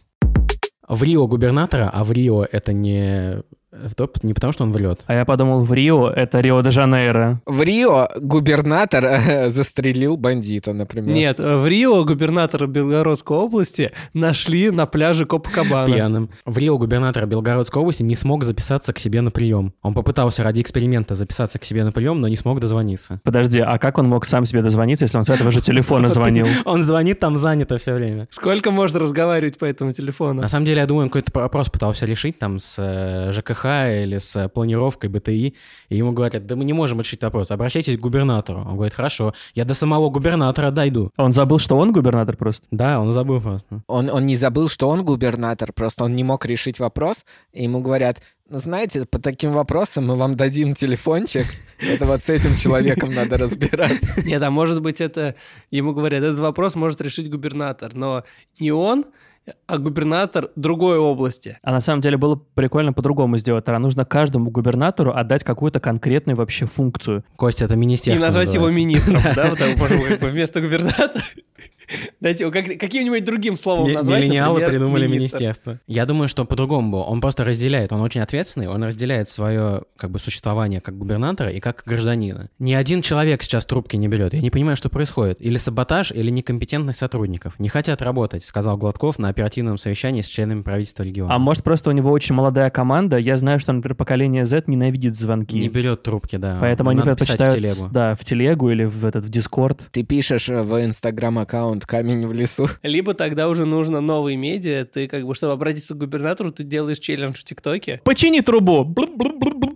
В 0.88 1.04
Рио 1.04 1.28
губернатора, 1.28 1.89
а 1.94 2.04
в 2.04 2.12
Рио 2.12 2.44
это 2.44 2.74
не, 2.74 3.44
это 3.86 4.10
не 4.24 4.34
потому, 4.34 4.54
что 4.54 4.63
он 4.63 4.72
врет. 4.72 5.02
А 5.08 5.13
я 5.13 5.26
подумал, 5.26 5.62
в 5.62 5.74
Рио 5.74 6.10
это 6.10 6.39
Рио-де-Жанейро. 6.39 7.42
В 7.46 7.62
Рио 7.63 8.08
губернатор 8.20 9.06
э, 9.06 9.50
застрелил 9.50 10.18
бандита, 10.18 10.74
например. 10.74 11.15
Нет, 11.15 11.39
в 11.39 11.68
Рио 11.68 12.04
губернатора 12.04 12.68
Белгородской 12.68 13.38
области 13.38 13.92
нашли 14.13 14.72
на 14.72 14.86
пляже 14.86 15.26
Копакабана. 15.26 15.94
Пьяным. 15.94 16.30
В 16.46 16.58
Рио 16.58 16.78
губернатор 16.78 17.26
Белгородской 17.26 17.82
области 17.82 18.04
не 18.04 18.15
смог 18.15 18.44
записаться 18.44 18.94
к 18.94 19.00
себе 19.00 19.22
на 19.22 19.32
прием. 19.32 19.74
Он 19.82 19.94
попытался 19.94 20.44
ради 20.44 20.62
эксперимента 20.62 21.15
записаться 21.15 21.60
к 21.60 21.65
себе 21.65 21.84
на 21.84 21.92
прием, 21.92 22.22
но 22.22 22.28
не 22.28 22.36
смог 22.36 22.60
дозвониться. 22.60 23.22
Подожди, 23.24 23.60
а 23.60 23.78
как 23.78 23.98
он 23.98 24.08
мог 24.08 24.26
сам 24.26 24.46
себе 24.46 24.62
дозвониться, 24.62 25.06
если 25.06 25.18
он 25.18 25.26
с 25.26 25.30
этого 25.30 25.52
же 25.52 25.62
телефона 25.62 26.08
звонил? 26.10 26.48
Он 26.65 26.84
звонит, 26.84 27.20
там 27.20 27.38
занято 27.38 27.78
все 27.78 27.94
время. 27.94 28.28
Сколько 28.32 28.72
можно 28.72 29.00
разговаривать 29.00 29.58
по 29.58 29.65
этому 29.65 29.94
телефону? 29.94 30.42
На 30.42 30.48
самом 30.48 30.65
деле, 30.65 30.82
я 30.82 30.88
думаю, 30.88 31.04
он 31.04 31.10
какой-то 31.10 31.32
вопрос 31.39 31.70
пытался 31.70 32.06
решить 32.06 32.39
там 32.39 32.60
с 32.60 32.76
э, 32.78 33.32
ЖКХ 33.69 34.03
или 34.03 34.17
с 34.17 34.36
э, 34.36 34.49
планировкой 34.49 35.10
БТИ, 35.10 35.55
и 35.89 35.97
ему 35.97 36.12
говорят, 36.12 36.45
да 36.45 36.55
мы 36.55 36.65
не 36.65 36.73
можем 36.73 36.99
решить 36.99 37.23
вопрос, 37.23 37.51
обращайтесь 37.51 37.97
к 37.97 38.01
губернатору. 38.01 38.60
Он 38.60 38.75
говорит, 38.75 38.93
хорошо, 38.93 39.34
я 39.55 39.65
до 39.65 39.73
самого 39.73 40.10
губернатора 40.10 40.71
дойду. 40.71 41.12
Он 41.17 41.32
забыл, 41.32 41.60
что 41.60 41.77
он 41.77 41.91
губернатор 41.91 42.36
просто? 42.38 42.67
Да, 42.71 42.99
он 42.99 43.13
забыл 43.13 43.41
просто. 43.41 43.82
Он, 43.88 44.10
он 44.10 44.25
не 44.25 44.36
забыл, 44.36 44.69
что 44.69 44.89
он 44.89 45.03
губернатор, 45.03 45.73
просто 45.73 46.03
он 46.03 46.15
не 46.15 46.23
мог 46.23 46.45
решить 46.45 46.79
вопрос, 46.79 47.25
и 47.53 47.63
ему 47.63 47.82
говорят, 47.82 48.21
ну, 48.49 48.58
знаете, 48.58 49.05
по 49.05 49.19
таким 49.19 49.51
вопросам 49.51 50.08
мы 50.08 50.15
вам 50.15 50.36
дадим 50.36 50.73
телефончик, 50.73 51.45
это 51.93 52.05
вот 52.05 52.21
с 52.21 52.29
этим 52.29 52.55
человеком 52.55 53.13
надо 53.13 53.38
разбираться. 53.38 54.21
Нет, 54.25 54.41
а 54.41 54.49
может 54.49 54.82
быть 54.82 55.01
это, 55.01 55.36
ему 55.69 55.93
говорят, 55.93 56.23
этот 56.23 56.39
вопрос 56.39 56.75
может 56.75 56.99
решить 57.01 57.29
губернатор, 57.29 57.93
но 57.93 58.23
не 58.60 58.71
он, 58.71 59.05
а 59.68 59.78
губернатор 59.78 60.50
другой 60.56 60.98
области. 60.98 61.58
А 61.62 61.72
на 61.72 61.82
самом 61.82 62.02
деле 62.02 62.18
было 62.18 62.36
прикольно 62.36 62.94
по-другому 62.94 63.38
сделать. 63.38 63.66
Тогда 63.66 63.80
нужно 63.80 64.06
каждому 64.06 64.50
губернатору 64.52 65.12
отдать 65.12 65.44
какую-то 65.44 65.80
конкретную 65.80 66.36
вообще 66.36 66.66
функцию. 66.66 67.24
Костя, 67.36 67.66
это 67.66 67.74
И 67.74 67.78
министерство 67.78 68.26
назвать 68.26 68.54
его 68.54 68.66
называется. 68.66 69.10
министром, 69.12 69.22
да, 69.36 70.28
вместо 70.28 70.62
губернатора. 70.62 71.24
Дайте 72.19 72.43
его 72.43 72.52
как- 72.52 72.65
каким-нибудь 72.78 73.23
другим 73.23 73.56
словом 73.58 73.88
Ми- 73.88 73.93
назвать, 73.93 74.19
Миллениалы 74.21 74.60
например, 74.60 74.69
придумали 74.71 75.08
министр. 75.08 75.38
министерство. 75.38 75.80
Я 75.88 76.06
думаю, 76.06 76.28
что 76.28 76.45
по-другому 76.45 76.91
было. 76.91 77.04
Он 77.04 77.21
просто 77.21 77.43
разделяет, 77.43 77.91
он 77.91 78.02
очень 78.02 78.21
ответственный, 78.21 78.67
он 78.67 78.84
разделяет 78.84 79.30
свое 79.30 79.84
как 79.97 80.12
бы 80.12 80.19
существование 80.19 80.82
как 80.82 80.97
губернатора 80.97 81.52
и 81.52 81.60
как 81.60 81.84
гражданина. 81.86 82.49
Ни 82.60 82.73
один 82.73 83.02
человек 83.02 83.41
сейчас 83.43 83.65
трубки 83.65 83.95
не 83.95 84.08
берет. 84.08 84.34
Я 84.34 84.41
не 84.41 84.49
понимаю, 84.49 84.75
что 84.75 84.89
происходит. 84.89 85.38
Или 85.41 85.58
саботаж, 85.58 86.12
или 86.12 86.30
некомпетентность 86.30 86.99
сотрудников. 86.99 87.60
Не 87.60 87.69
хотят 87.69 88.02
работать, 88.02 88.45
сказал 88.45 88.78
Гладков 88.78 89.17
на 89.19 89.30
оперативном 89.30 89.78
совещании 89.78 90.21
с 90.21 90.28
членами 90.28 90.62
правительства 90.62 91.04
региона. 91.04 91.34
А 91.34 91.39
может, 91.39 91.63
просто 91.63 91.89
у 91.89 91.93
него 91.93 92.12
очень 92.12 92.36
молодая 92.36 92.69
команда. 92.69 93.17
Я 93.17 93.38
знаю, 93.38 93.60
что, 93.60 93.73
например, 93.73 93.95
поколение 93.95 94.45
Z 94.45 94.63
ненавидит 94.67 95.15
звонки. 95.15 95.60
Не 95.60 95.69
берет 95.69 96.04
трубки, 96.04 96.36
да. 96.38 96.58
Поэтому 96.60 96.89
они 96.91 96.99
Надо 96.99 97.15
в 97.15 97.17
предпочитают 97.17 97.56
телегу. 97.56 97.89
да, 97.91 98.15
в 98.15 98.23
телегу 98.23 98.69
или 98.69 98.86
в 98.86 99.06
этот 99.06 99.25
в 99.25 99.30
Дискорд. 99.30 99.82
Ты 99.91 100.04
пишешь 100.04 100.47
в 100.49 100.73
инстаграм-аккаунт 101.80 101.86
«Камень 101.86 102.28
в 102.28 102.34
лесу». 102.34 102.68
Либо 102.84 103.13
тогда 103.13 103.50
уже 103.50 103.65
нужно 103.65 104.02
новые 104.02 104.38
медиа, 104.38 104.86
ты 104.86 105.08
как 105.08 105.26
бы, 105.26 105.36
чтобы 105.36 105.54
обратиться 105.54 105.96
к 105.96 105.98
губернатору, 105.98 106.52
ты 106.52 106.63
делаешь 106.63 107.00
челлендж 107.00 107.39
в 107.39 107.44
ТикТоке. 107.44 108.02
Почини 108.04 108.42
трубу! 108.42 108.86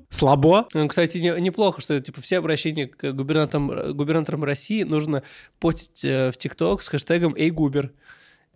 Слабо? 0.10 0.68
Ну, 0.74 0.88
кстати, 0.88 1.18
не- 1.18 1.42
неплохо, 1.42 1.82
что 1.82 2.00
типа 2.00 2.22
все 2.22 2.38
обращения 2.38 2.88
к 2.88 3.12
губернаторам, 3.14 3.96
губернаторам 3.96 4.44
России 4.44 4.84
нужно 4.84 5.24
постить 5.60 6.06
э, 6.06 6.32
в 6.32 6.38
ТикТок 6.38 6.84
с 6.84 6.88
хэштегом 6.88 7.34
«Эй, 7.36 7.50
губер» 7.50 7.92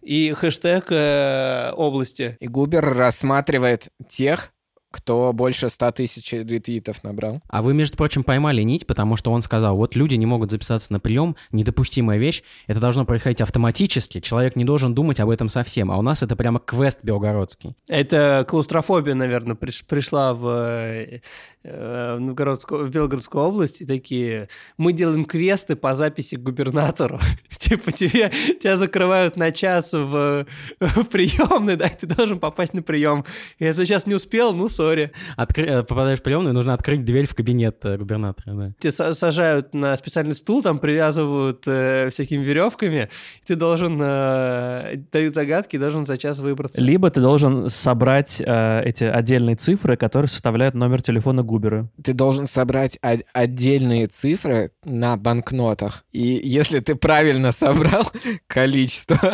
и 0.04 0.32
хэштег 0.34 0.86
э, 0.92 1.72
области. 1.76 2.38
И 2.40 2.48
Губер 2.48 2.86
рассматривает 2.86 3.90
тех, 4.08 4.54
кто 4.92 5.34
больше 5.34 5.70
100 5.70 5.92
тысяч 5.92 6.32
ретвитов 6.34 7.04
набрал. 7.04 7.42
А 7.50 7.62
вы, 7.62 7.74
между 7.74 7.98
прочим, 7.98 8.24
поймали 8.24 8.62
нить, 8.62 8.88
потому 8.88 9.18
что 9.18 9.32
он 9.32 9.42
сказал, 9.42 9.76
вот 9.76 9.96
люди 9.96 10.16
не 10.16 10.26
могут 10.26 10.52
записаться 10.52 10.92
на 10.94 11.00
прием, 11.00 11.36
недопустимая 11.52 12.18
вещь, 12.18 12.42
это 12.68 12.80
должно 12.80 13.06
происходить 13.06 13.42
автоматически, 13.42 14.22
человек 14.22 14.56
не 14.56 14.64
должен 14.64 14.94
думать 14.94 15.20
об 15.20 15.30
этом 15.30 15.50
совсем, 15.50 15.92
а 15.92 15.98
у 15.98 16.02
нас 16.02 16.24
это 16.24 16.36
прямо 16.36 16.60
квест 16.60 17.00
белгородский. 17.04 17.76
Это 17.88 18.46
клаустрофобия, 18.48 19.14
наверное, 19.14 19.56
приш- 19.56 19.84
пришла 19.86 20.34
в, 20.34 20.48
э, 20.48 21.20
э, 21.64 22.16
в, 22.18 22.22
Новгородскую- 22.22 22.86
в 22.86 22.90
Белгородскую 22.90 23.44
область, 23.44 23.82
и 23.82 23.86
такие, 23.86 24.48
мы 24.78 24.94
делаем 24.94 25.26
квесты 25.26 25.76
по 25.76 25.94
записи 25.94 26.36
к 26.36 26.42
губернатору. 26.42 27.20
Типа 27.50 27.92
тебе, 27.92 28.32
тебя 28.62 28.78
закрывают 28.78 29.36
на 29.38 29.52
час 29.52 29.92
в, 29.94 30.46
в 30.80 31.04
приемной, 31.06 31.76
да, 31.76 31.88
и 31.88 31.98
ты 31.98 32.08
должен 32.08 32.40
попасть 32.40 32.74
на 32.74 32.82
прием. 32.82 33.26
Если 33.60 33.84
сейчас 33.86 34.08
не 34.08 34.16
успел, 34.16 34.54
ну, 34.54 34.70
сори. 34.78 35.12
Откры- 35.38 35.66
э, 35.66 35.84
Попадаешь 35.84 36.20
в 36.20 36.24
приемную, 36.24 36.54
нужно 36.54 36.74
открыть 36.74 37.04
дверь 37.04 37.28
в 37.28 37.36
кабинет 37.36 37.78
э, 37.84 37.98
губернатора. 37.98 38.54
Да. 38.56 38.74
Тебя 38.80 38.92
са- 38.92 39.14
сажают 39.14 39.74
на 39.74 39.98
специальный 39.98 40.36
стул, 40.36 40.62
там 40.62 40.80
привязывают 40.80 41.64
э, 41.66 42.10
всякими 42.12 42.44
веревками, 42.44 43.10
ты 43.46 43.56
должен, 43.56 44.00
э, 44.02 44.96
дают 45.12 45.34
загадки, 45.34 45.76
и 45.76 45.80
должен 45.80 46.06
за 46.06 46.18
час 46.18 46.40
выбраться. 46.40 46.82
Либо 46.82 47.10
ты 47.10 47.20
должен 47.22 47.70
собрать 47.70 48.42
э, 48.46 48.82
эти 48.84 49.04
отдельные 49.04 49.56
цифры, 49.56 49.98
которые 49.98 50.30
составляют 50.30 50.76
номер 50.76 51.02
телефона 51.02 51.44
Губера. 51.44 51.90
Ты 52.04 52.14
должен 52.14 52.48
собрать 52.48 53.00
отдельные 53.34 54.08
цифры 54.08 54.72
на 54.86 55.18
банкнотах. 55.18 56.04
И 56.12 56.40
если 56.44 56.80
ты 56.80 56.96
правильно 56.96 57.52
собрал 57.52 58.04
количество, 58.48 59.34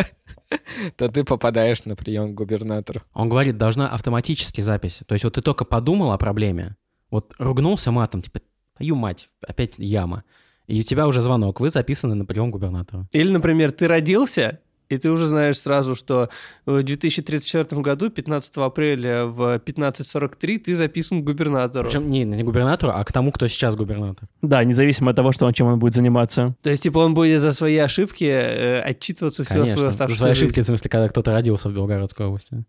то 0.95 1.09
ты 1.09 1.23
попадаешь 1.23 1.85
на 1.85 1.95
прием 1.95 2.33
к 2.33 2.37
губернатору. 2.37 3.01
Он 3.13 3.29
говорит, 3.29 3.57
должна 3.57 3.89
автоматически 3.89 4.61
запись. 4.61 5.01
То 5.05 5.13
есть 5.13 5.23
вот 5.23 5.33
ты 5.33 5.41
только 5.41 5.65
подумал 5.65 6.11
о 6.11 6.17
проблеме, 6.17 6.75
вот 7.09 7.33
ругнулся 7.37 7.91
матом, 7.91 8.21
типа, 8.21 8.41
твою 8.75 8.95
мать, 8.95 9.29
опять 9.45 9.77
яма. 9.77 10.23
И 10.67 10.79
у 10.79 10.83
тебя 10.83 11.07
уже 11.07 11.21
звонок, 11.21 11.59
вы 11.59 11.69
записаны 11.69 12.15
на 12.15 12.25
прием 12.25 12.49
к 12.49 12.53
губернатору. 12.53 13.07
Или, 13.11 13.29
например, 13.31 13.71
ты 13.71 13.87
родился, 13.87 14.61
и 14.93 14.97
ты 14.97 15.09
уже 15.11 15.25
знаешь 15.25 15.59
сразу, 15.59 15.95
что 15.95 16.29
в 16.65 16.83
2034 16.83 17.81
году, 17.81 18.09
15 18.09 18.57
апреля 18.57 19.25
в 19.25 19.57
15.43, 19.57 20.59
ты 20.59 20.75
записан 20.75 21.21
к 21.21 21.25
губернатору. 21.25 21.87
Причем 21.87 22.09
не, 22.09 22.23
не 22.23 22.43
губернатору, 22.43 22.91
а 22.95 23.03
к 23.03 23.11
тому, 23.11 23.31
кто 23.31 23.47
сейчас 23.47 23.75
губернатор. 23.75 24.27
Да, 24.41 24.63
независимо 24.63 25.11
от 25.11 25.15
того, 25.15 25.31
что 25.31 25.45
он, 25.45 25.53
чем 25.53 25.67
он 25.67 25.79
будет 25.79 25.93
заниматься. 25.93 26.55
То 26.61 26.69
есть, 26.69 26.83
типа, 26.83 26.99
он 26.99 27.13
будет 27.13 27.41
за 27.41 27.53
свои 27.53 27.77
ошибки 27.77 28.25
э, 28.25 28.79
отчитываться 28.81 29.43
всю 29.43 29.53
свою 29.53 29.65
Конечно. 29.65 29.81
За 29.81 29.87
оставшуюся 29.89 30.19
свои 30.19 30.31
ошибки, 30.31 30.55
жизнь. 30.55 30.63
в 30.63 30.67
смысле, 30.67 30.89
когда 30.89 31.09
кто-то 31.09 31.31
родился 31.31 31.69
в 31.69 31.73
Белгородской 31.73 32.25
области. 32.25 32.63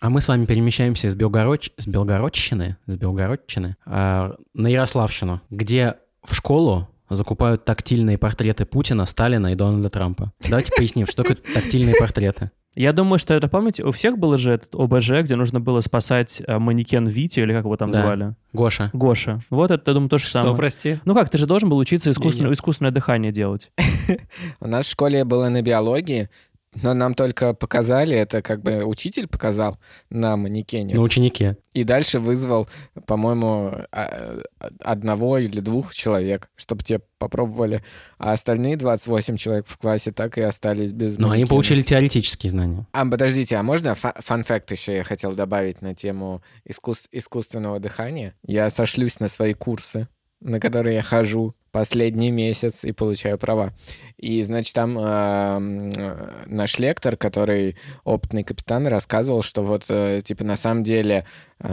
А 0.00 0.10
мы 0.10 0.20
с 0.20 0.28
вами 0.28 0.44
перемещаемся 0.44 1.10
с, 1.10 1.14
Белгород... 1.14 1.70
с 1.76 1.86
Белгородщины, 1.86 2.76
с 2.86 2.96
Белгородчины 2.96 3.76
а, 3.86 4.34
на 4.52 4.66
Ярославщину, 4.68 5.40
где 5.50 5.94
в 6.22 6.34
школу 6.34 6.88
закупают 7.16 7.64
тактильные 7.64 8.18
портреты 8.18 8.64
Путина, 8.66 9.06
Сталина 9.06 9.48
и 9.52 9.54
Дональда 9.54 9.90
Трампа. 9.90 10.32
Давайте 10.48 10.72
поясним, 10.76 11.06
что 11.06 11.22
такое 11.22 11.36
тактильные 11.36 11.94
портреты. 11.98 12.50
Я 12.76 12.92
думаю, 12.92 13.20
что 13.20 13.34
это, 13.34 13.46
помните, 13.46 13.84
у 13.84 13.92
всех 13.92 14.18
был 14.18 14.36
же 14.36 14.52
этот 14.54 14.74
ОБЖ, 14.74 15.22
где 15.22 15.36
нужно 15.36 15.60
было 15.60 15.80
спасать 15.80 16.42
э, 16.44 16.58
манекен 16.58 17.06
Вити, 17.06 17.38
или 17.38 17.52
как 17.52 17.64
его 17.64 17.76
там 17.76 17.92
Да. 17.92 18.02
звали? 18.02 18.34
Гоша. 18.52 18.90
Гоша. 18.92 19.40
Вот 19.48 19.70
это, 19.70 19.90
я 19.90 19.94
думаю, 19.94 20.08
то 20.10 20.18
же 20.18 20.24
Что, 20.24 20.40
самое. 20.40 20.56
прости? 20.56 20.98
Ну 21.04 21.14
как, 21.14 21.30
ты 21.30 21.38
же 21.38 21.46
должен 21.46 21.68
был 21.70 21.78
учиться 21.78 22.10
искусственно- 22.10 22.46
Не-не. 22.46 22.54
искусственное 22.54 22.90
дыхание 22.90 23.30
делать. 23.30 23.70
У 24.60 24.66
нас 24.66 24.86
в 24.86 24.90
школе 24.90 25.24
было 25.24 25.48
на 25.50 25.62
биологии, 25.62 26.28
но 26.82 26.94
нам 26.94 27.14
только 27.14 27.54
показали, 27.54 28.16
это 28.16 28.42
как 28.42 28.62
бы 28.62 28.84
учитель 28.84 29.26
показал 29.28 29.78
на 30.10 30.36
манекене. 30.36 30.94
На 30.94 31.00
ученике. 31.02 31.56
И 31.72 31.84
дальше 31.84 32.20
вызвал, 32.20 32.68
по-моему, 33.06 33.72
а- 33.92 34.40
одного 34.80 35.38
или 35.38 35.60
двух 35.60 35.94
человек, 35.94 36.48
чтобы 36.56 36.82
те 36.84 37.00
попробовали. 37.18 37.82
А 38.18 38.32
остальные 38.32 38.76
28 38.76 39.36
человек 39.36 39.66
в 39.66 39.76
классе 39.78 40.12
так 40.12 40.38
и 40.38 40.42
остались 40.42 40.92
без 40.92 41.18
Ну, 41.18 41.30
они 41.30 41.46
получили 41.46 41.82
теоретические 41.82 42.50
знания. 42.50 42.86
А, 42.92 43.04
подождите, 43.06 43.56
а 43.56 43.62
можно 43.62 43.94
фа- 43.94 44.14
фан-факт 44.18 44.70
еще 44.70 44.94
я 44.94 45.04
хотел 45.04 45.34
добавить 45.34 45.82
на 45.82 45.94
тему 45.94 46.42
искус- 46.68 47.08
искусственного 47.10 47.80
дыхания? 47.80 48.34
Я 48.46 48.70
сошлюсь 48.70 49.20
на 49.20 49.28
свои 49.28 49.54
курсы, 49.54 50.08
на 50.40 50.60
которые 50.60 50.96
я 50.96 51.02
хожу 51.02 51.54
последний 51.74 52.30
месяц 52.30 52.84
и 52.84 52.92
получаю 52.92 53.36
права. 53.36 53.72
И, 54.16 54.40
значит, 54.44 54.72
там 54.76 54.96
э, 54.96 56.44
наш 56.46 56.78
лектор, 56.78 57.16
который 57.16 57.76
опытный 58.04 58.44
капитан, 58.44 58.86
рассказывал, 58.86 59.42
что 59.42 59.64
вот, 59.64 59.86
э, 59.88 60.22
типа, 60.24 60.44
на 60.44 60.56
самом 60.56 60.84
деле 60.84 61.26
э, 61.58 61.68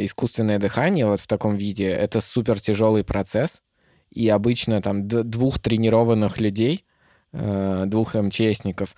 искусственное 0.00 0.58
дыхание 0.58 1.06
вот 1.06 1.20
в 1.20 1.28
таком 1.28 1.54
виде— 1.54 1.86
это 2.04 2.20
супер 2.20 2.60
тяжелый 2.60 3.04
процесс, 3.04 3.62
и 4.10 4.28
обычно 4.28 4.82
там 4.82 5.06
двух 5.06 5.60
тренированных 5.60 6.40
людей, 6.40 6.84
э, 7.32 7.84
двух 7.86 8.16
МЧСников, 8.16 8.96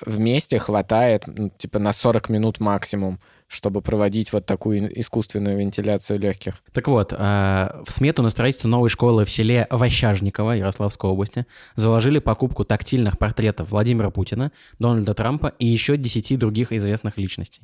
вместе 0.00 0.58
хватает, 0.58 1.24
ну, 1.26 1.50
типа, 1.50 1.78
на 1.78 1.92
40 1.92 2.30
минут 2.30 2.58
максимум, 2.58 3.20
чтобы 3.50 3.82
проводить 3.82 4.32
вот 4.32 4.46
такую 4.46 5.00
искусственную 5.00 5.58
вентиляцию 5.58 6.20
легких. 6.20 6.62
Так 6.72 6.86
вот, 6.86 7.12
э, 7.12 7.16
в 7.16 7.92
смету 7.92 8.22
на 8.22 8.30
строительство 8.30 8.68
новой 8.68 8.88
школы 8.90 9.24
в 9.24 9.30
селе 9.30 9.66
Ващажниково 9.70 10.52
Ярославской 10.52 11.10
области 11.10 11.46
заложили 11.74 12.20
покупку 12.20 12.64
тактильных 12.64 13.18
портретов 13.18 13.72
Владимира 13.72 14.10
Путина, 14.10 14.52
Дональда 14.78 15.14
Трампа 15.14 15.48
и 15.58 15.66
еще 15.66 15.96
10 15.96 16.38
других 16.38 16.70
известных 16.70 17.18
личностей. 17.18 17.62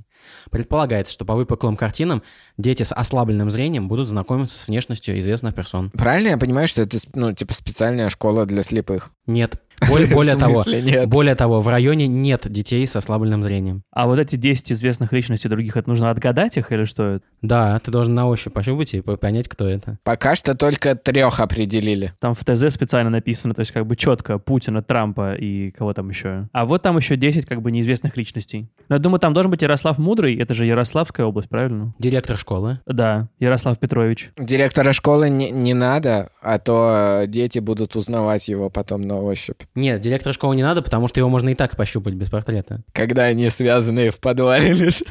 Предполагается, 0.50 1.12
что 1.12 1.24
по 1.24 1.36
выпуклым 1.36 1.76
картинам 1.76 2.24
дети 2.58 2.82
с 2.82 2.92
ослабленным 2.92 3.52
зрением 3.52 3.86
будут 3.86 4.08
знакомиться 4.08 4.58
с 4.58 4.66
внешностью 4.66 5.16
известных 5.20 5.54
персон. 5.54 5.90
Правильно 5.92 6.30
я 6.30 6.36
понимаю, 6.36 6.66
что 6.66 6.82
это, 6.82 6.98
ну, 7.14 7.32
типа, 7.32 7.54
специальная 7.54 8.08
школа 8.08 8.44
для 8.44 8.64
слепых? 8.64 9.12
Нет. 9.28 9.62
Более, 9.88 10.08
более 10.08 10.36
того, 10.36 10.64
нет? 10.66 11.08
более 11.08 11.34
того, 11.34 11.60
в 11.60 11.68
районе 11.68 12.06
нет 12.06 12.50
детей 12.50 12.86
с 12.86 12.96
ослабленным 12.96 13.42
зрением. 13.42 13.82
А 13.92 14.06
вот 14.06 14.18
эти 14.18 14.36
10 14.36 14.72
известных 14.72 15.12
личностей 15.12 15.48
других, 15.48 15.76
это 15.76 15.88
нужно 15.88 16.10
отгадать 16.10 16.56
их 16.56 16.72
или 16.72 16.84
что 16.84 17.16
это? 17.16 17.24
Да, 17.42 17.78
ты 17.80 17.90
должен 17.90 18.14
на 18.14 18.26
ощупь 18.26 18.52
пощупать 18.52 18.94
и 18.94 19.00
по- 19.00 19.16
понять, 19.16 19.48
кто 19.48 19.68
это. 19.68 19.98
Пока 20.02 20.34
что 20.34 20.54
только 20.54 20.94
трех 20.94 21.40
определили. 21.40 22.14
Там 22.20 22.34
в 22.34 22.44
ТЗ 22.44 22.72
специально 22.72 23.10
написано, 23.10 23.54
то 23.54 23.60
есть 23.60 23.72
как 23.72 23.86
бы 23.86 23.96
четко 23.96 24.38
Путина, 24.38 24.82
Трампа 24.82 25.34
и 25.34 25.70
кого 25.72 25.92
там 25.92 26.08
еще. 26.08 26.48
А 26.52 26.64
вот 26.66 26.82
там 26.82 26.96
еще 26.96 27.16
10 27.16 27.46
как 27.46 27.62
бы 27.62 27.70
неизвестных 27.70 28.16
личностей. 28.16 28.68
Но 28.88 28.96
я 28.96 28.98
думаю, 28.98 29.20
там 29.20 29.34
должен 29.34 29.50
быть 29.50 29.62
Ярослав 29.62 29.98
Мудрый, 29.98 30.36
это 30.36 30.54
же 30.54 30.66
Ярославская 30.66 31.26
область, 31.26 31.48
правильно? 31.48 31.94
Директор 31.98 32.38
школы. 32.38 32.80
Да, 32.86 33.28
Ярослав 33.38 33.78
Петрович. 33.78 34.30
Директора 34.38 34.92
школы 34.92 35.28
не, 35.28 35.50
не 35.50 35.74
надо, 35.74 36.30
а 36.40 36.58
то 36.58 37.24
дети 37.26 37.58
будут 37.58 37.94
узнавать 37.96 38.48
его 38.48 38.70
потом 38.70 39.02
на 39.02 39.20
ощупь. 39.20 39.62
Нет, 39.74 40.00
директора 40.00 40.32
школы 40.32 40.56
не 40.56 40.62
надо, 40.62 40.82
потому 40.82 41.08
что 41.08 41.20
его 41.20 41.28
можно 41.28 41.50
и 41.50 41.54
так 41.54 41.76
пощупать 41.76 42.14
без 42.14 42.28
портрета. 42.30 42.82
Когда 42.92 43.24
они 43.24 43.48
связанные 43.50 44.10
в 44.10 44.18
подвале 44.18 44.72
лежат. 44.72 45.08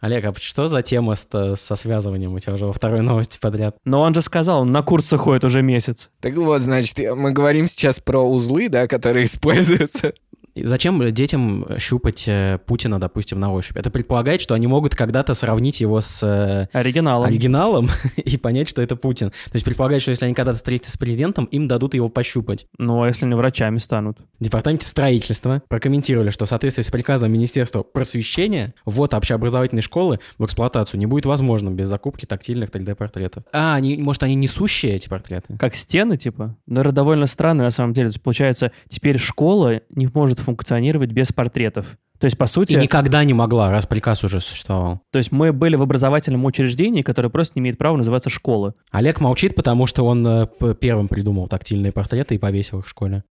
Олег, 0.00 0.24
а 0.24 0.34
что 0.38 0.66
за 0.66 0.82
тема 0.82 1.14
с- 1.14 1.54
со 1.56 1.76
связыванием 1.76 2.32
у 2.34 2.38
тебя 2.40 2.54
уже 2.54 2.66
во 2.66 2.72
второй 2.72 3.02
новости 3.02 3.38
подряд? 3.40 3.76
Но 3.84 4.00
он 4.00 4.12
же 4.14 4.20
сказал, 4.20 4.62
он 4.62 4.70
на 4.72 4.82
курсы 4.82 5.16
ходит 5.16 5.44
уже 5.44 5.62
месяц. 5.62 6.10
Так 6.20 6.34
вот, 6.34 6.60
значит, 6.60 6.98
мы 7.16 7.30
говорим 7.30 7.68
сейчас 7.68 8.00
про 8.00 8.20
узлы, 8.20 8.68
да, 8.68 8.88
которые 8.88 9.26
используются. 9.26 10.12
Зачем 10.54 11.12
детям 11.12 11.66
щупать 11.78 12.24
э, 12.26 12.58
Путина, 12.66 13.00
допустим, 13.00 13.40
на 13.40 13.52
ощупь? 13.52 13.76
Это 13.76 13.90
предполагает, 13.90 14.40
что 14.40 14.54
они 14.54 14.66
могут 14.66 14.94
когда-то 14.94 15.34
сравнить 15.34 15.80
его 15.80 16.00
с 16.00 16.22
э, 16.22 16.68
Оригиналом. 16.72 17.26
оригиналом 17.26 17.88
и 18.16 18.36
понять, 18.36 18.68
что 18.68 18.82
это 18.82 18.94
Путин. 18.96 19.30
То 19.30 19.54
есть 19.54 19.64
предполагает, 19.64 20.02
что 20.02 20.10
если 20.10 20.26
они 20.26 20.34
когда-то 20.34 20.56
встретятся 20.56 20.92
с 20.92 20.96
президентом, 20.96 21.46
им 21.46 21.68
дадут 21.68 21.94
его 21.94 22.08
пощупать. 22.08 22.66
Ну, 22.78 23.02
а 23.02 23.08
если 23.08 23.24
они 23.24 23.34
врачами 23.34 23.78
станут? 23.78 24.18
В 24.38 24.44
департаменте 24.44 24.86
строительства 24.86 25.62
прокомментировали, 25.68 26.30
что 26.30 26.44
в 26.44 26.48
соответствии 26.48 26.82
с 26.82 26.90
приказом 26.90 27.32
Министерства 27.32 27.82
просвещения 27.82 28.74
ввод 28.84 29.14
общеобразовательной 29.14 29.82
школы 29.82 30.20
в 30.38 30.44
эксплуатацию 30.44 31.00
не 31.00 31.06
будет 31.06 31.24
возможным 31.24 31.76
без 31.76 31.86
закупки 31.86 32.26
тактильных 32.26 32.68
3D-портретов. 32.70 33.44
А, 33.52 33.74
они, 33.74 33.96
может, 33.96 34.22
они 34.22 34.34
несущие, 34.34 34.96
эти 34.96 35.08
портреты? 35.08 35.56
Как 35.58 35.74
стены, 35.74 36.18
типа? 36.18 36.56
Но 36.66 36.82
это 36.82 36.92
довольно 36.92 37.26
странно, 37.26 37.64
на 37.64 37.70
самом 37.70 37.94
деле. 37.94 38.10
Получается, 38.22 38.72
теперь 38.88 39.18
школа 39.18 39.80
не 39.90 40.08
может 40.12 40.41
функционировать 40.42 41.10
без 41.10 41.32
портретов. 41.32 41.96
То 42.18 42.26
есть, 42.26 42.38
по 42.38 42.46
сути, 42.46 42.74
И 42.74 42.76
никогда 42.76 43.24
не 43.24 43.34
могла, 43.34 43.70
раз 43.70 43.86
приказ 43.86 44.22
уже 44.22 44.40
существовал. 44.40 45.00
то 45.10 45.18
есть 45.18 45.32
мы 45.32 45.52
были 45.52 45.74
в 45.74 45.82
образовательном 45.82 46.44
учреждении, 46.44 47.02
которое 47.02 47.30
просто 47.30 47.54
не 47.56 47.60
имеет 47.62 47.78
права 47.78 47.96
называться 47.96 48.30
школа. 48.30 48.74
Олег 48.92 49.20
молчит, 49.20 49.56
потому 49.56 49.86
что 49.86 50.04
он 50.04 50.24
э, 50.26 50.46
первым 50.80 51.08
придумал 51.08 51.48
тактильные 51.48 51.90
портреты 51.90 52.36
и 52.36 52.38
повесил 52.38 52.78
их 52.78 52.86
в 52.86 52.88
школе. 52.88 53.24